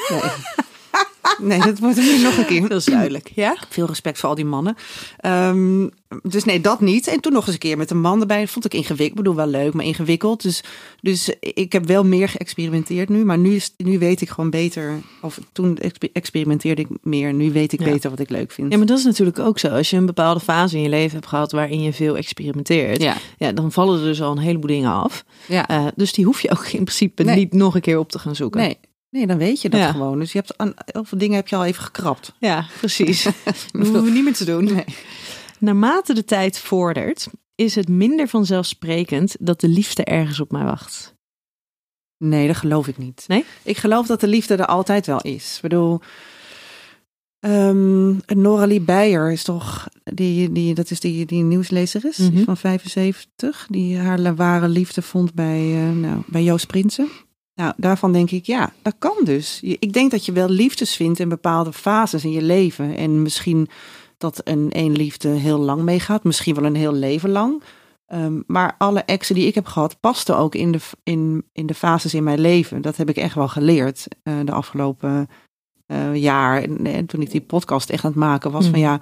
[0.10, 0.21] Nee.
[1.41, 2.62] Nee, dat wordt er nu nog een keer.
[2.69, 3.31] Dat is duidelijk.
[3.36, 3.58] Ja?
[3.69, 4.75] Veel respect voor al die mannen.
[5.17, 5.88] Ehm,
[6.23, 7.08] dus nee, dat niet.
[7.08, 8.39] En toen nog eens een keer met een man erbij.
[8.39, 9.10] Dat vond ik ingewikkeld.
[9.10, 10.41] Ik bedoel, wel leuk, maar ingewikkeld.
[10.41, 10.63] Dus,
[11.01, 13.26] dus ik heb wel meer geëxperimenteerd nu.
[13.26, 14.93] Maar nu, is, nu weet ik gewoon beter.
[15.22, 17.34] Of toen exper- experimenteerde ik meer.
[17.34, 17.86] Nu weet ik Ja.
[17.91, 18.72] beter wat ik leuk vind.
[18.72, 19.67] Ja, maar dat is natuurlijk ook zo.
[19.67, 23.15] Als je een bepaalde fase in je leven hebt gehad waarin je veel experimenteert, ja.
[23.38, 23.51] ja.
[23.51, 25.24] dan vallen er dus al een heleboel dingen af.
[25.47, 25.67] ja.
[25.67, 27.36] Eh, dus die hoef je ook in principe Nee.
[27.36, 28.61] niet nog een keer op te gaan zoeken.
[28.61, 28.78] Nee,
[29.16, 29.91] nee, dan weet je dat Ja.
[29.91, 30.20] gewoon.
[30.20, 32.34] Dus je hebt aan heel veel dingen heb je al even gekrapt.
[32.39, 33.24] Ja, precies.
[33.45, 34.63] dat hoeven we niet meer te doen.
[34.63, 34.86] Nee.
[35.59, 41.13] Naarmate de tijd vordert, is het minder vanzelfsprekend dat de liefde ergens op mij wacht.
[42.18, 43.24] Nee, dat geloof ik niet.
[43.28, 43.45] Nee?
[43.63, 45.55] Ik geloof dat de liefde er altijd wel is.
[45.55, 45.99] Ik bedoel,
[47.39, 52.43] um, Noralie Beijer is toch, die, die, dat is die, die nieuwslezer is, Mhm.
[52.43, 57.09] van 75, die haar ware liefde vond bij, eh, nou, bij Joost Prinsen.
[57.56, 59.60] Nou, daarvan denk ik, ja, dat kan dus.
[59.62, 62.95] Ik denk dat je wel liefdes vindt in bepaalde fases in je leven.
[62.95, 63.68] En misschien
[64.18, 67.64] dat een één liefde heel lang meegaat, misschien wel een heel leven lang.
[68.06, 71.74] Ehm, maar alle exen die ik heb gehad, pasten ook in de, in, in de
[71.74, 72.82] fases in mijn leven.
[72.82, 75.28] Dat heb ik echt wel geleerd eh, de afgelopen
[75.86, 76.62] eh, jaar.
[76.64, 78.82] En, en toen ik die podcast echt aan het maken was, van Mhm.
[78.82, 78.99] ja,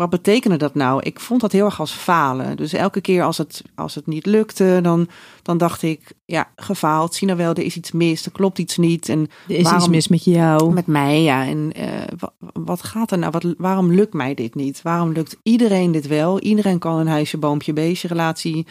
[0.00, 1.00] wat betekende dat nou?
[1.02, 2.56] Ik vond dat heel erg als falen.
[2.56, 5.08] Dus elke keer als het, als het niet lukte, dan,
[5.42, 7.14] dan dacht ik, ja, gefaald.
[7.14, 9.08] Zie nou wel, er is iets mis, er klopt iets niet.
[9.08, 10.72] En Er is iets Waarom- mis met jou.
[10.72, 11.46] met mij, ja.
[11.46, 11.88] En eh,
[12.18, 13.30] wat, wat gaat er nou?
[13.30, 14.82] Wat, waarom lukt mij dit niet?
[14.82, 16.40] Waarom lukt iedereen dit wel?
[16.40, 18.66] Iedereen kan een huisje, boompje, beestje relatie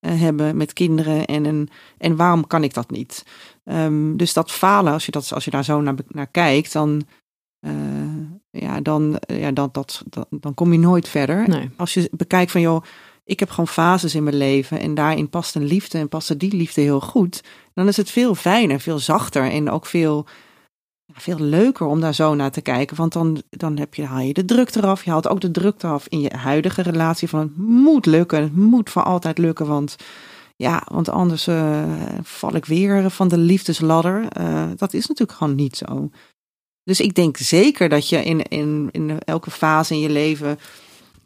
[0.00, 1.24] eh, hebben met kinderen.
[1.26, 1.68] En, een,
[1.98, 3.24] en waarom kan ik dat niet?
[3.64, 7.02] Ehm, dus dat falen, als je, dat, als je daar zo naar, naar kijkt, dan,
[7.60, 7.72] eh,
[8.60, 11.48] ja, dan, eh, ja, dat, dat, dat, dan kom je nooit verder.
[11.48, 11.70] Nee.
[11.76, 12.82] Als je bekijkt van, joh,
[13.24, 16.56] ik heb gewoon fases in mijn leven en daarin past een liefde en paste die
[16.56, 17.42] liefde heel goed.
[17.74, 20.26] Dan is het veel fijner, veel zachter en ook veel,
[21.12, 22.96] veel leuker om daar zo naar te kijken.
[22.96, 25.04] Want dan, dan heb je, haal je de druk eraf.
[25.04, 28.56] Je haalt ook de druk eraf in je huidige relatie van het moet lukken, het
[28.56, 29.66] moet voor altijd lukken.
[29.66, 29.96] Want
[30.56, 31.84] ja, want anders eh,
[32.22, 34.28] val ik weer van de liefdesladder.
[34.28, 36.10] Eh, dat is natuurlijk gewoon niet zo.
[36.86, 40.58] Dus ik denk zeker dat je in, in, in elke fase in je leven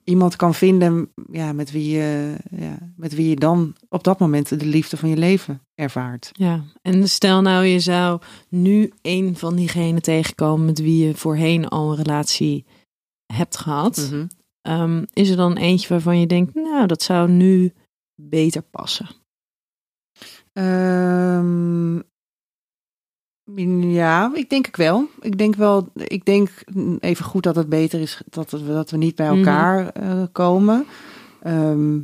[0.05, 4.49] iemand kan vinden ja, met, wie je, ja, met wie je dan op dat moment
[4.49, 6.31] de liefde van je leven ervaart.
[6.33, 11.69] Ja, en stel nou je zou nu een van diegenen tegenkomen met wie je voorheen
[11.69, 12.65] al een relatie
[13.33, 14.09] hebt gehad.
[14.11, 14.27] Mhm.
[14.61, 17.73] Ehm, is er dan eentje waarvan je denkt, nou, dat zou nu
[18.15, 19.09] beter passen?
[20.53, 22.01] Ehm,
[23.81, 25.07] ja, ik denk ik wel.
[25.21, 26.49] Ik denk wel, ik denk
[27.01, 29.37] even goed dat het beter is dat, we, dat we niet bij Mhm.
[29.39, 30.87] elkaar eh, komen.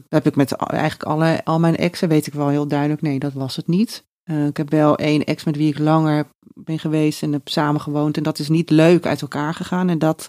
[0.08, 3.18] Dat heb ik met eigenlijk alle, al mijn exen, weet ik wel heel duidelijk, nee,
[3.18, 4.04] dat was het niet.
[4.24, 8.16] Eh, ik heb wel één ex met wie ik langer ben geweest en heb samengewoond.
[8.16, 9.88] En dat is niet leuk uit elkaar gegaan.
[9.88, 10.28] En dat,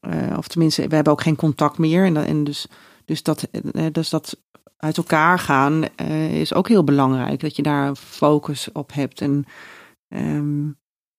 [0.00, 2.04] eh, of tenminste, we hebben ook geen contact meer.
[2.04, 2.66] En, dat- en dus,
[3.04, 3.48] dus, dat,
[3.92, 4.36] dus dat
[4.76, 5.84] uit elkaar gaan
[6.30, 7.40] is ook heel belangrijk.
[7.40, 9.20] Dat je daar focus op hebt.
[9.20, 9.44] En
[10.12, 10.66] ehm,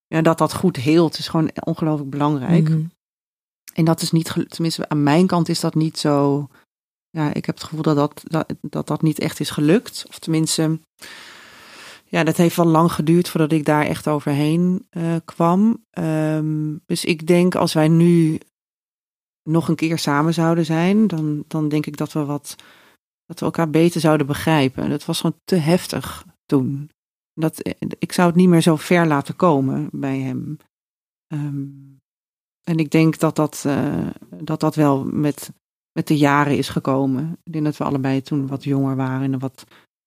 [0.08, 2.70] ja, dat dat goed heelt is gewoon ongelooflijk belangrijk.
[2.70, 2.84] Mhm.
[3.74, 6.48] En dat is niet, tenminste aan mijn kant is dat niet zo.
[7.10, 10.06] Ja, ik heb het gevoel dat dat, dat, dat, dat niet echt is gelukt.
[10.08, 10.80] Of tenminste,
[12.06, 15.86] ja, dat heeft wel lang geduurd voordat ik daar echt overheen eh, kwam.
[15.90, 18.40] Ehm, dus ik denk als wij nu
[19.44, 22.56] nog een keer samen zouden zijn, dan, dan denk ik dat we wat,
[23.26, 24.90] dat we elkaar beter zouden begrijpen.
[24.90, 26.90] Dat was gewoon te heftig toen.
[27.34, 30.58] Dat, eh, ik zou het niet meer zo ver laten komen bij hem.
[31.28, 31.66] Ehm,
[32.64, 34.08] en ik denk dat dat, eh,
[34.42, 35.52] dat, dat wel met,
[35.92, 37.38] met de jaren is gekomen.
[37.44, 39.64] Ik denk dat we allebei toen wat jonger waren en er wat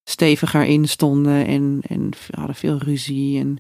[0.09, 3.41] steviger in stonden en, en hadden veel ruzie.
[3.41, 3.59] En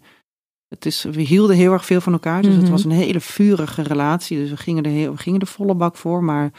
[0.69, 2.61] het is, we hielden heel erg veel van elkaar, dus Mhm.
[2.61, 4.39] het was een hele vurige relatie.
[4.39, 6.53] Dus we gingen er, heel, we gingen er volle bak voor, maar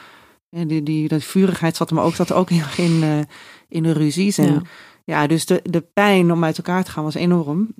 [0.49, 3.25] eh, die, die, die vurigheid zat hem ook, zat ook heel erg in,
[3.67, 4.37] in de ruzies.
[4.37, 4.61] En Ja.
[5.07, 7.73] Ja, dus de, de pijn om uit elkaar te gaan was enorm.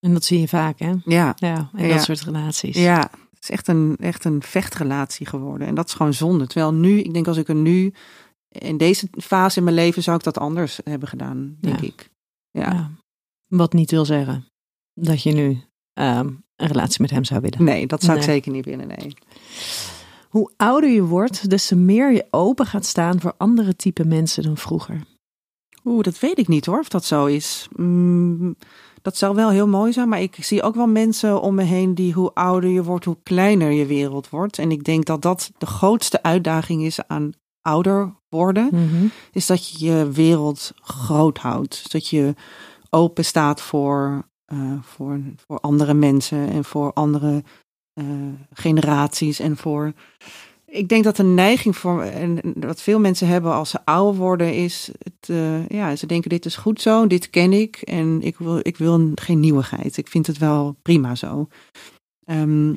[0.00, 0.92] En dat zie je vaak, hè?
[1.04, 1.94] Ja, Ja, in Ja.
[1.94, 2.76] dat soort relaties.
[2.76, 3.00] ja,
[3.34, 5.66] het is echt een, echt een vechtrelatie geworden.
[5.66, 6.46] En dat is gewoon zonde.
[6.46, 7.92] Terwijl nu, ik denk als ik er nu,
[8.48, 11.86] in deze fase in mijn leven, zou ik dat anders hebben gedaan, denk Ja.
[11.86, 12.10] ik.
[12.50, 12.72] Ja.
[12.72, 12.90] Ja.
[13.46, 14.46] Wat niet wil zeggen
[14.94, 15.60] dat je nu
[15.92, 17.64] ehm, een relatie met hem zou willen.
[17.64, 19.14] Nee, dat zou ik zeker niet willen, nee.
[20.28, 24.42] Hoe ouder je wordt, des te meer je open gaat staan voor andere type mensen
[24.42, 25.00] dan vroeger.
[25.86, 27.68] Oeh, dat weet ik niet hoor, of dat zo is.
[27.76, 28.56] Mm,
[29.02, 31.94] dat zou wel heel mooi zijn, maar ik zie ook wel mensen om me heen
[31.94, 34.58] die hoe ouder je wordt, hoe kleiner je wereld wordt.
[34.58, 37.32] En ik denk dat dat de grootste uitdaging is aan
[37.62, 38.68] ouder worden.
[39.32, 41.70] is dat je je wereld groot houdt.
[41.82, 42.34] Dus dat je
[42.90, 47.44] open staat voor, eh, voor, voor andere mensen en voor andere
[47.92, 48.04] eh,
[48.52, 49.38] generaties.
[49.38, 49.92] En voor.
[50.66, 52.02] Ik denk dat de neiging voor.
[52.02, 54.90] En wat veel mensen hebben als ze ouder worden, is.
[54.98, 57.76] Het, eh, ja, ze denken: dit is goed zo, dit ken ik.
[57.76, 59.96] En ik wil, ik wil geen nieuwigheid.
[59.96, 61.48] Ik vind het wel prima zo.
[62.24, 62.74] Ehm,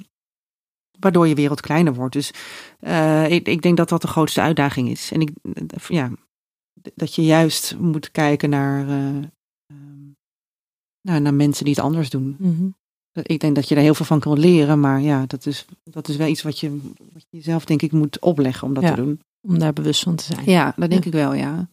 [0.99, 2.13] waardoor je wereld kleiner wordt.
[2.13, 2.31] Dus
[2.79, 5.11] eh, ik, ik denk dat dat de grootste uitdaging is.
[5.11, 5.29] En ik,
[5.87, 6.11] ja,
[6.95, 9.07] dat je juist moet kijken naar, eh,
[9.67, 10.11] ehm,
[11.01, 12.35] nou, naar mensen die het anders doen.
[13.23, 16.07] Ik denk dat je daar heel veel van kan leren, maar ja, dat is, dat
[16.07, 16.69] is wel iets wat je,
[17.13, 18.89] wat je jezelf denk ik moet opleggen om dat Ja.
[18.89, 19.19] te doen.
[19.47, 20.43] Om daar bewust van te zijn.
[20.45, 21.69] Ja, dat denk ik wel, ja.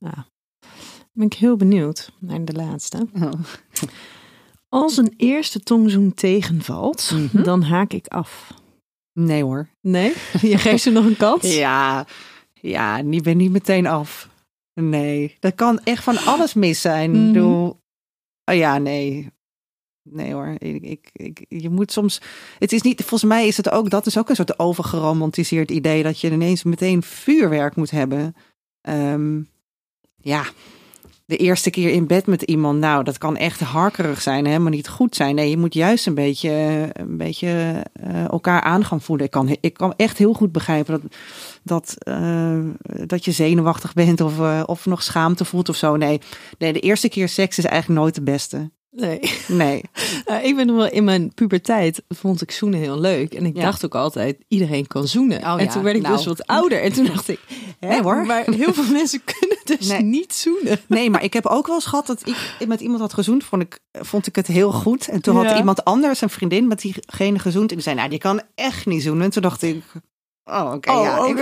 [1.13, 3.07] Ben ik heel benieuwd naar de laatste.
[3.15, 3.31] Oh.
[4.69, 7.43] Als een eerste tongzoen tegenvalt, Mhm.
[7.43, 8.55] dan haak ik af.
[9.13, 9.69] Nee hoor.
[9.81, 10.13] Nee?
[10.41, 11.55] Je geeft ze nog een kans?
[11.67, 12.07] Ja,
[12.53, 14.29] ja, niet ben niet meteen af.
[14.81, 17.11] Nee, dat kan echt van alles mis zijn.
[17.11, 17.21] Mhm.
[17.27, 17.81] Ik bedoel,
[18.45, 19.31] oh ja, nee.
[20.11, 22.21] Nee hoor, ik, ik, je moet soms.
[22.59, 26.03] Het is niet, volgens mij is het ook, dat is ook een soort overgeromantiseerd idee
[26.03, 28.37] dat je ineens meteen vuurwerk moet hebben.
[28.81, 29.41] Ehm,
[30.17, 30.45] ja,
[31.27, 34.89] de eerste keer in bed met iemand, nou, dat kan echt harkerig zijn, helemaal niet
[34.89, 35.35] goed zijn.
[35.35, 36.51] Nee, je moet juist een beetje,
[36.93, 39.27] een beetje eh, elkaar aan gaan voelen.
[39.27, 41.13] Ik kan, ik kan echt heel goed begrijpen dat,
[41.63, 42.59] dat, eh,
[43.07, 45.97] dat je zenuwachtig bent of, eh, of nog schaamte voelt of zo.
[45.97, 46.21] Nee,
[46.59, 48.71] nee, de eerste keer seks is eigenlijk nooit de beste.
[48.97, 49.21] Nee.
[49.49, 49.83] Nee.
[50.27, 53.35] Nou, ik ben nog wel in mijn puberteit vond ik zoenen heel leuk.
[53.35, 53.63] En ik Ja.
[53.63, 55.39] dacht ook altijd, iedereen kan zoenen.
[55.43, 56.17] Oh en ja, toen werd ik nou.
[56.17, 56.83] dus wat ouder.
[56.83, 57.41] En toen dacht ik,
[57.81, 58.27] hè, Nee, hoor.
[58.27, 60.03] maar heel veel mensen kunnen dus Nee.
[60.03, 60.79] niet zoenen.
[60.87, 62.23] Nee, maar ik heb ook wel eens gehad dat
[62.59, 63.45] ik met iemand had gezoend.
[63.45, 65.09] Vond ik, vond ik het heel goed.
[65.09, 67.69] En toen had iemand anders, een vriendin, met diegene gezoend.
[67.71, 69.25] En die zei, nou, die kan echt niet zoenen.
[69.25, 69.83] En toen dacht ik,
[70.45, 71.27] oh, oké, Oh, ja.
[71.27, 71.37] ik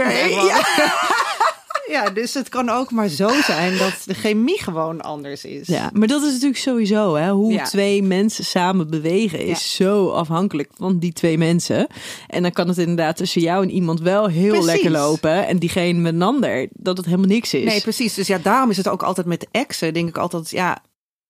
[1.90, 2.10] ja.
[2.10, 5.66] Dus het kan ook maar zo zijn dat de chemie gewoon anders is.
[5.66, 7.64] Ja, maar dat is natuurlijk sowieso, hè, hoe Ja.
[7.64, 11.86] twee mensen samen bewegen is zo afhankelijk van die twee mensen.
[12.28, 14.66] En dan kan het inderdaad tussen jou en iemand wel heel Precies.
[14.66, 17.64] lekker lopen en diegene met een ander dat het helemaal niks is.
[17.64, 18.14] Nee, precies.
[18.14, 19.94] Dus ja, daarom is het ook altijd met de exen.
[19.94, 20.82] Denk ik altijd, ja,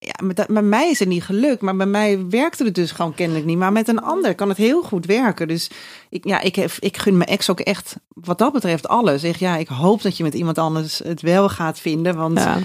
[0.05, 1.63] ja met, met mij is het niet gelukt.
[1.63, 3.59] Maar bij mij werkte het dus gewoon kennelijk niet.
[3.59, 5.49] Maar met een ander kan het heel goed werken.
[5.49, 5.71] Dus
[6.11, 9.21] ik, ja, ik, heb, ik gun mijn ex ook echt, wat dat betreft, alles.
[9.21, 12.17] Zeg, ja, ik hoop dat je met iemand anders het wel gaat vinden.
[12.17, 12.59] Want Ja.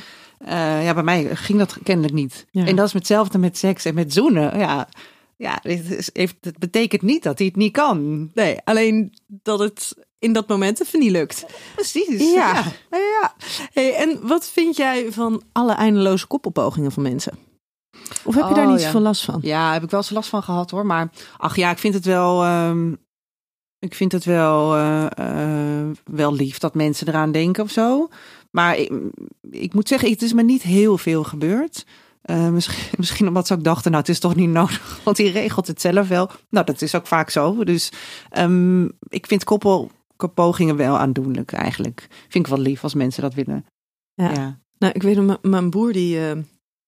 [0.46, 2.46] ja, ja bij mij ging dat kennelijk niet.
[2.52, 2.66] Ja.
[2.66, 4.60] En dat is hetzelfde met seks en met zoenen.
[4.60, 4.90] Ja,
[5.36, 8.30] ja het, is, heeft, het betekent niet dat hij het niet kan.
[8.34, 11.46] Nee, alleen dat het in dat moment even niet lukt.
[11.76, 12.34] Precies.
[12.34, 12.64] Ja.
[12.92, 13.34] ja.
[13.74, 17.34] Hey, en wat vind jij van alle eindeloze koppelpogingen van mensen?
[18.24, 18.86] Of heb je daar Oh, niet ja.
[18.86, 19.40] zoveel last van?
[19.42, 20.86] Ja, heb ik wel eens last van gehad hoor.
[20.86, 22.44] Maar ach ja, ik vind het wel.
[22.44, 22.92] ehm,
[23.80, 28.08] ik vind het wel, eh, eh, wel lief dat mensen eraan denken of zo.
[28.52, 28.92] Maar ik,
[29.52, 31.86] ik moet zeggen, het is me niet heel veel gebeurd.
[32.22, 35.32] Eh, misschien, misschien omdat ze ook dachten, nou, het is toch niet nodig, want die
[35.32, 36.30] regelt het zelf wel.
[36.50, 37.64] Nou, dat is ook vaak zo.
[37.64, 37.92] Dus
[38.30, 39.44] ehm, ik vind
[40.20, 42.08] koppelpogingen wel aandoenlijk eigenlijk.
[42.30, 43.66] Vind ik wel lief als mensen dat willen.
[44.14, 44.32] Ja.
[44.32, 44.60] ja.
[44.78, 46.38] Nou, ik weet nog, mijn broer die, eh,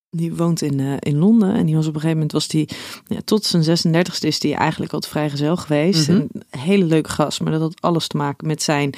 [0.10, 1.54] die woont in, eh, in Londen.
[1.54, 2.70] En die was op een gegeven moment, was die,
[3.08, 6.08] ja, tot zijn 36e is die eigenlijk al vrijgezel geweest.
[6.08, 6.18] Mhm.
[6.18, 8.94] En een hele leuke gast, maar dat had alles te maken met zijn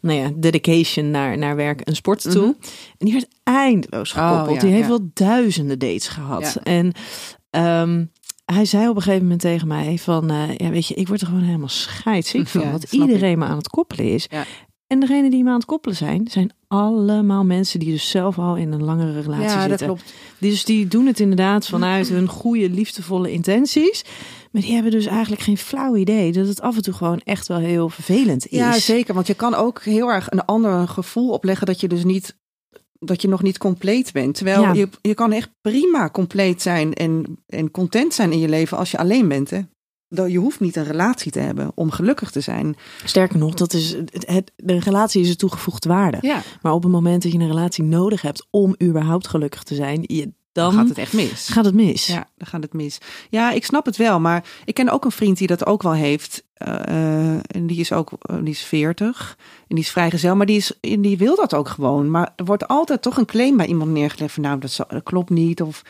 [0.00, 2.46] nou ja, dedication naar, naar werk en sport toe.
[2.46, 2.68] Mhm.
[2.98, 4.48] En die werd eindeloos gekoppeld.
[4.48, 6.56] Oh, ja, die heeft wel duizenden dates gehad.
[6.62, 6.92] En
[7.50, 8.04] ehm,
[8.52, 11.20] hij zei op een gegeven moment tegen mij van, eh, ja weet je, ik word
[11.20, 12.60] er gewoon helemaal scheidsziek van.
[12.60, 12.90] Ja, dat ik.
[12.90, 14.26] iedereen me aan het koppelen is.
[14.30, 14.44] Ja.
[14.86, 18.56] En degene die me aan het koppelen zijn, zijn allemaal mensen die dus zelf al
[18.56, 19.86] in een langere relatie ja, dat zitten.
[19.86, 20.14] klopt.
[20.38, 24.04] Die Dus die doen het inderdaad vanuit hun goede, liefdevolle intenties.
[24.50, 27.48] Maar die hebben dus eigenlijk geen flauw idee dat het af en toe gewoon echt
[27.48, 28.58] wel heel vervelend is.
[28.58, 29.14] Ja, zeker.
[29.14, 32.36] Want je kan ook heel erg een ander gevoel opleggen dat je dus niet
[32.98, 34.34] dat je nog niet compleet bent.
[34.34, 34.72] Terwijl Ja.
[34.72, 38.90] je, je kan echt prima compleet zijn en, en content zijn in je leven als
[38.90, 39.50] je alleen bent.
[39.50, 39.60] Hè?
[40.08, 42.76] Dat- Je hoeft niet een relatie te hebben om gelukkig te zijn.
[43.04, 46.18] Sterker nog, dat is het, het, de relatie is een toegevoegde waarde.
[46.20, 49.74] Ja, Maar op het moment dat je een relatie nodig hebt om überhaupt gelukkig te
[49.74, 50.22] zijn, je,
[50.52, 51.48] dan, dan gaat het echt mis.
[51.48, 52.06] gaat het mis.
[52.06, 52.98] Ja, dan gaat het mis.
[53.30, 54.20] Ja, ik snap het wel.
[54.20, 56.44] Maar ik ken ook een vriend die dat ook wel heeft.
[56.58, 59.36] Eh, en die is ook eh, die is 40.
[59.68, 60.36] En die is vrijgezel.
[60.36, 62.10] Maar die, is, die wil dat ook gewoon.
[62.10, 64.32] Maar er wordt altijd toch een claim bij iemand neergelegd.
[64.34, 65.62] Van, nou, dat, zal- dat klopt niet.
[65.62, 65.82] Of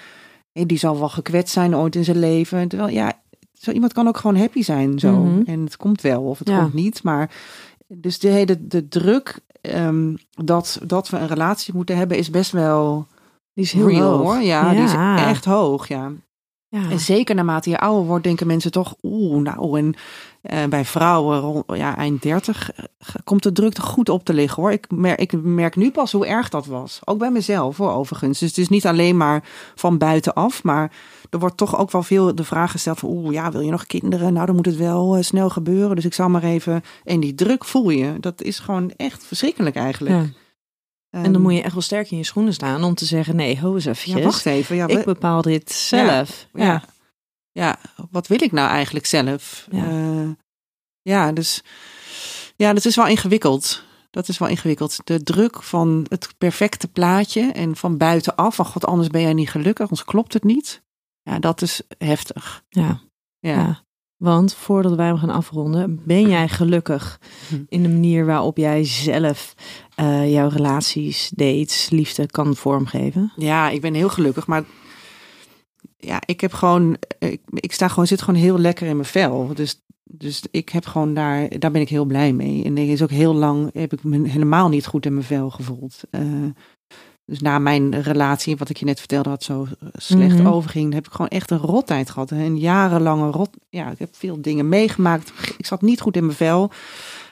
[0.53, 2.69] eh, die zal wel gekwetst zijn ooit in zijn leven.
[2.69, 3.13] Terwijl, ja,
[3.53, 4.99] zo iemand kan ook gewoon happy zijn.
[4.99, 5.13] Zo.
[5.13, 5.43] Mhm.
[5.47, 6.61] En het komt wel of het Ja.
[6.61, 7.03] komt niet.
[7.03, 7.31] Maar
[7.87, 12.51] dus de hele de druk ehm, dat, dat we een relatie moeten hebben is best
[12.53, 13.07] wel
[13.55, 14.23] Die is heel real hoog.
[14.35, 14.43] hoor.
[14.43, 15.27] Ja, die is Ja.
[15.29, 15.89] echt hoog.
[15.89, 16.13] Ja.
[16.71, 16.91] Ja.
[16.91, 19.95] En zeker naarmate je ouder wordt, denken mensen toch, oeh, nou, en
[20.43, 22.85] eh, bij vrouwen rond ja, eind 30 eh,
[23.25, 24.73] komt de druk er goed op te liggen hoor.
[24.73, 27.01] Ik merk, ik merk nu pas hoe erg dat was.
[27.05, 28.39] Ook bij mezelf hoor, overigens.
[28.39, 29.45] Dus het is niet alleen maar
[29.75, 30.93] van buitenaf, maar
[31.31, 33.87] er wordt toch ook wel veel de vraag gesteld van, oeh, ja, wil je nog
[33.87, 34.33] kinderen?
[34.33, 35.97] Nou, dan moet het wel eh, snel gebeuren.
[35.97, 36.83] Dus ik zal maar even.
[37.05, 38.21] En die druk voel je.
[38.21, 40.15] Dat is gewoon echt verschrikkelijk eigenlijk.
[40.15, 40.27] Ja.
[41.11, 43.61] En dan moet je echt wel sterk in je schoenen staan om te zeggen, nee,
[43.61, 44.15] ho eens eventjes.
[44.15, 44.77] Ja, wacht even.
[44.77, 46.47] Ja, ik bepaal dit zelf.
[46.53, 46.65] Ja.
[46.65, 46.85] ja.
[47.53, 47.79] ja,
[48.11, 49.67] wat wil ik nou eigenlijk zelf?
[49.71, 49.91] Ja.
[49.91, 50.37] Ja,
[51.03, 51.63] ja dus
[52.57, 53.83] ja, dat is wel ingewikkeld.
[54.11, 55.01] Dat is wel ingewikkeld.
[55.05, 59.51] De druk van het perfecte plaatje en van buitenaf, van god, anders ben jij niet
[59.51, 60.83] gelukkig, anders klopt het niet.
[61.23, 62.65] Ja, dat is heftig.
[62.69, 63.01] Ja.
[63.39, 63.87] Ja, Ja.
[64.19, 67.21] Want voordat wij hem gaan afronden, ben jij gelukkig
[67.69, 69.55] in de manier waarop jij zelf
[69.95, 73.33] eh, jouw relaties, dates, liefde kan vormgeven?
[73.37, 74.65] ja ik ben heel gelukkig, maar
[75.97, 79.51] ja, ik heb gewoon, ik, ik sta gewoon, zit gewoon heel lekker in mijn vel.
[79.55, 82.65] Dus, dus ik heb gewoon daar, daar ben ik heel blij mee.
[82.65, 85.51] En er is ook heel lang, heb ik me helemaal niet goed in mijn vel
[85.51, 86.01] gevoeld.
[86.11, 86.45] Uh,
[87.29, 90.47] dus na mijn relatie, wat ik je net vertelde, had zo slecht Mhm.
[90.47, 92.31] overging, heb ik gewoon echt een rottijd gehad.
[92.31, 93.51] Een jarenlange rot.
[93.69, 95.33] Ja, ik heb veel dingen meegemaakt.
[95.59, 96.71] Ik zat niet goed in mijn vel.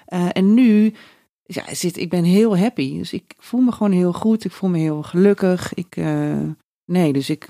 [0.09, 0.95] Uh, en nu,
[1.43, 2.99] ja, zit, ik ben heel happy.
[2.99, 4.45] Dus ik voel me gewoon heel goed.
[4.45, 5.75] Ik voel me heel gelukkig.
[5.75, 6.37] Ik, uh,
[6.85, 7.49] nee, dus ik,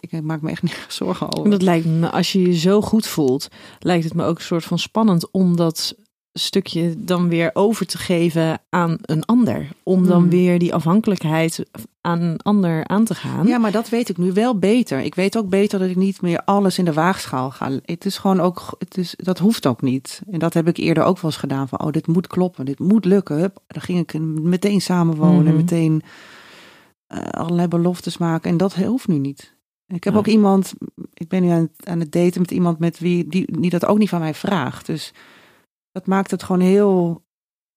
[0.00, 1.50] ik maak me echt niet zorgen over.
[1.50, 4.64] Dat lijkt me, als je je zo goed voelt, lijkt het me ook een soort
[4.64, 5.94] van spannend om dat
[6.32, 9.68] stukje dan weer over te geven aan een ander.
[9.82, 10.30] Om dan Hmm.
[10.30, 11.64] weer die afhankelijkheid
[12.00, 13.46] aan een ander aan te gaan.
[13.46, 15.00] Ja, maar dat weet ik nu wel beter.
[15.00, 17.70] Ik weet ook beter dat ik niet meer alles in de waagschaal ga.
[17.84, 20.22] Het is gewoon ook, het is, dat hoeft ook niet.
[20.30, 21.68] En dat heb ik eerder ook wel eens gedaan.
[21.68, 23.36] Van, oh, dit moet kloppen, dit moet lukken.
[23.38, 25.56] Hup, dan ging ik meteen samenwonen, Mhm.
[25.56, 26.02] meteen
[27.14, 28.50] uh, allerlei beloftes maken.
[28.50, 29.54] En dat hoeft nu niet.
[29.86, 30.18] Ik heb Ja.
[30.18, 30.72] ook iemand,
[31.14, 33.86] ik ben nu aan het, aan het daten met iemand met wie die, die dat
[33.86, 34.86] ook niet van mij vraagt.
[34.86, 35.12] Dus
[36.00, 37.24] dat maakt het gewoon heel.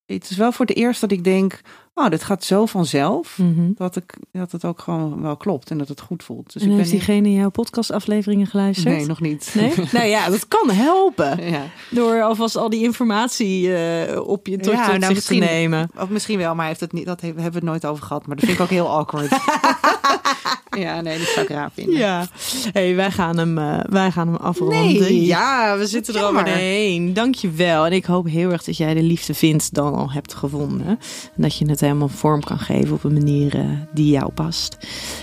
[0.05, 1.61] Het is wel voor het eerst dat ik denk,
[1.93, 3.37] oh, dit gaat zo vanzelf.
[3.37, 3.71] Mhm.
[3.75, 6.53] Dat, ik, dat het ook gewoon wel klopt en dat het goed voelt.
[6.53, 8.95] Dus en ik heeft ben diegene jouw podcastafleveringen geluisterd?
[8.95, 9.51] Nee, nog niet.
[9.55, 9.73] Nee?
[9.91, 11.49] nou ja, dat kan helpen.
[11.49, 11.63] ja.
[11.89, 15.89] Door alvast al die informatie uh, op je tot, Ja, tot nou, zich te nemen.
[15.97, 18.27] Of misschien wel, maar heeft het niet, dat hebben we het nooit over gehad.
[18.27, 19.31] Maar dat vind ik ook heel awkward.
[20.77, 21.97] ja, nee, dat zou ik raar vinden.
[21.97, 22.27] Ja,
[22.73, 24.77] hey, wij, gaan hem, uh, wij gaan hem afronden.
[24.77, 26.43] Nee, ja, we zitten er jammer.
[26.43, 27.13] alweer heen.
[27.13, 27.85] Dankjewel.
[27.85, 30.87] En ik hoop heel erg dat jij de liefde vindt dan al hebt gevonden.
[30.87, 34.77] En dat je het helemaal vorm kan geven op een manier uh, die jou past.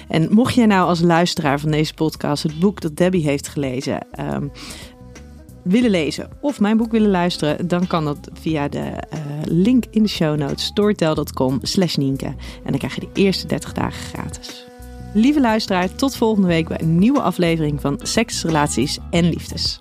[0.08, 4.06] En mocht jij nou als luisteraar van deze podcast het boek dat Debbie heeft gelezen...
[4.20, 4.52] Um,
[5.62, 10.02] willen lezen of mijn boek willen luisteren, dan kan dat via de uh, link in
[10.02, 12.26] de show notes storytel.com slash Nienke.
[12.64, 14.69] En dan krijg je de eerste 30 dagen gratis.
[15.14, 19.78] Lieve luisteraar, tot volgende week bij een nieuwe aflevering van Seks, Relaties en Liefdes.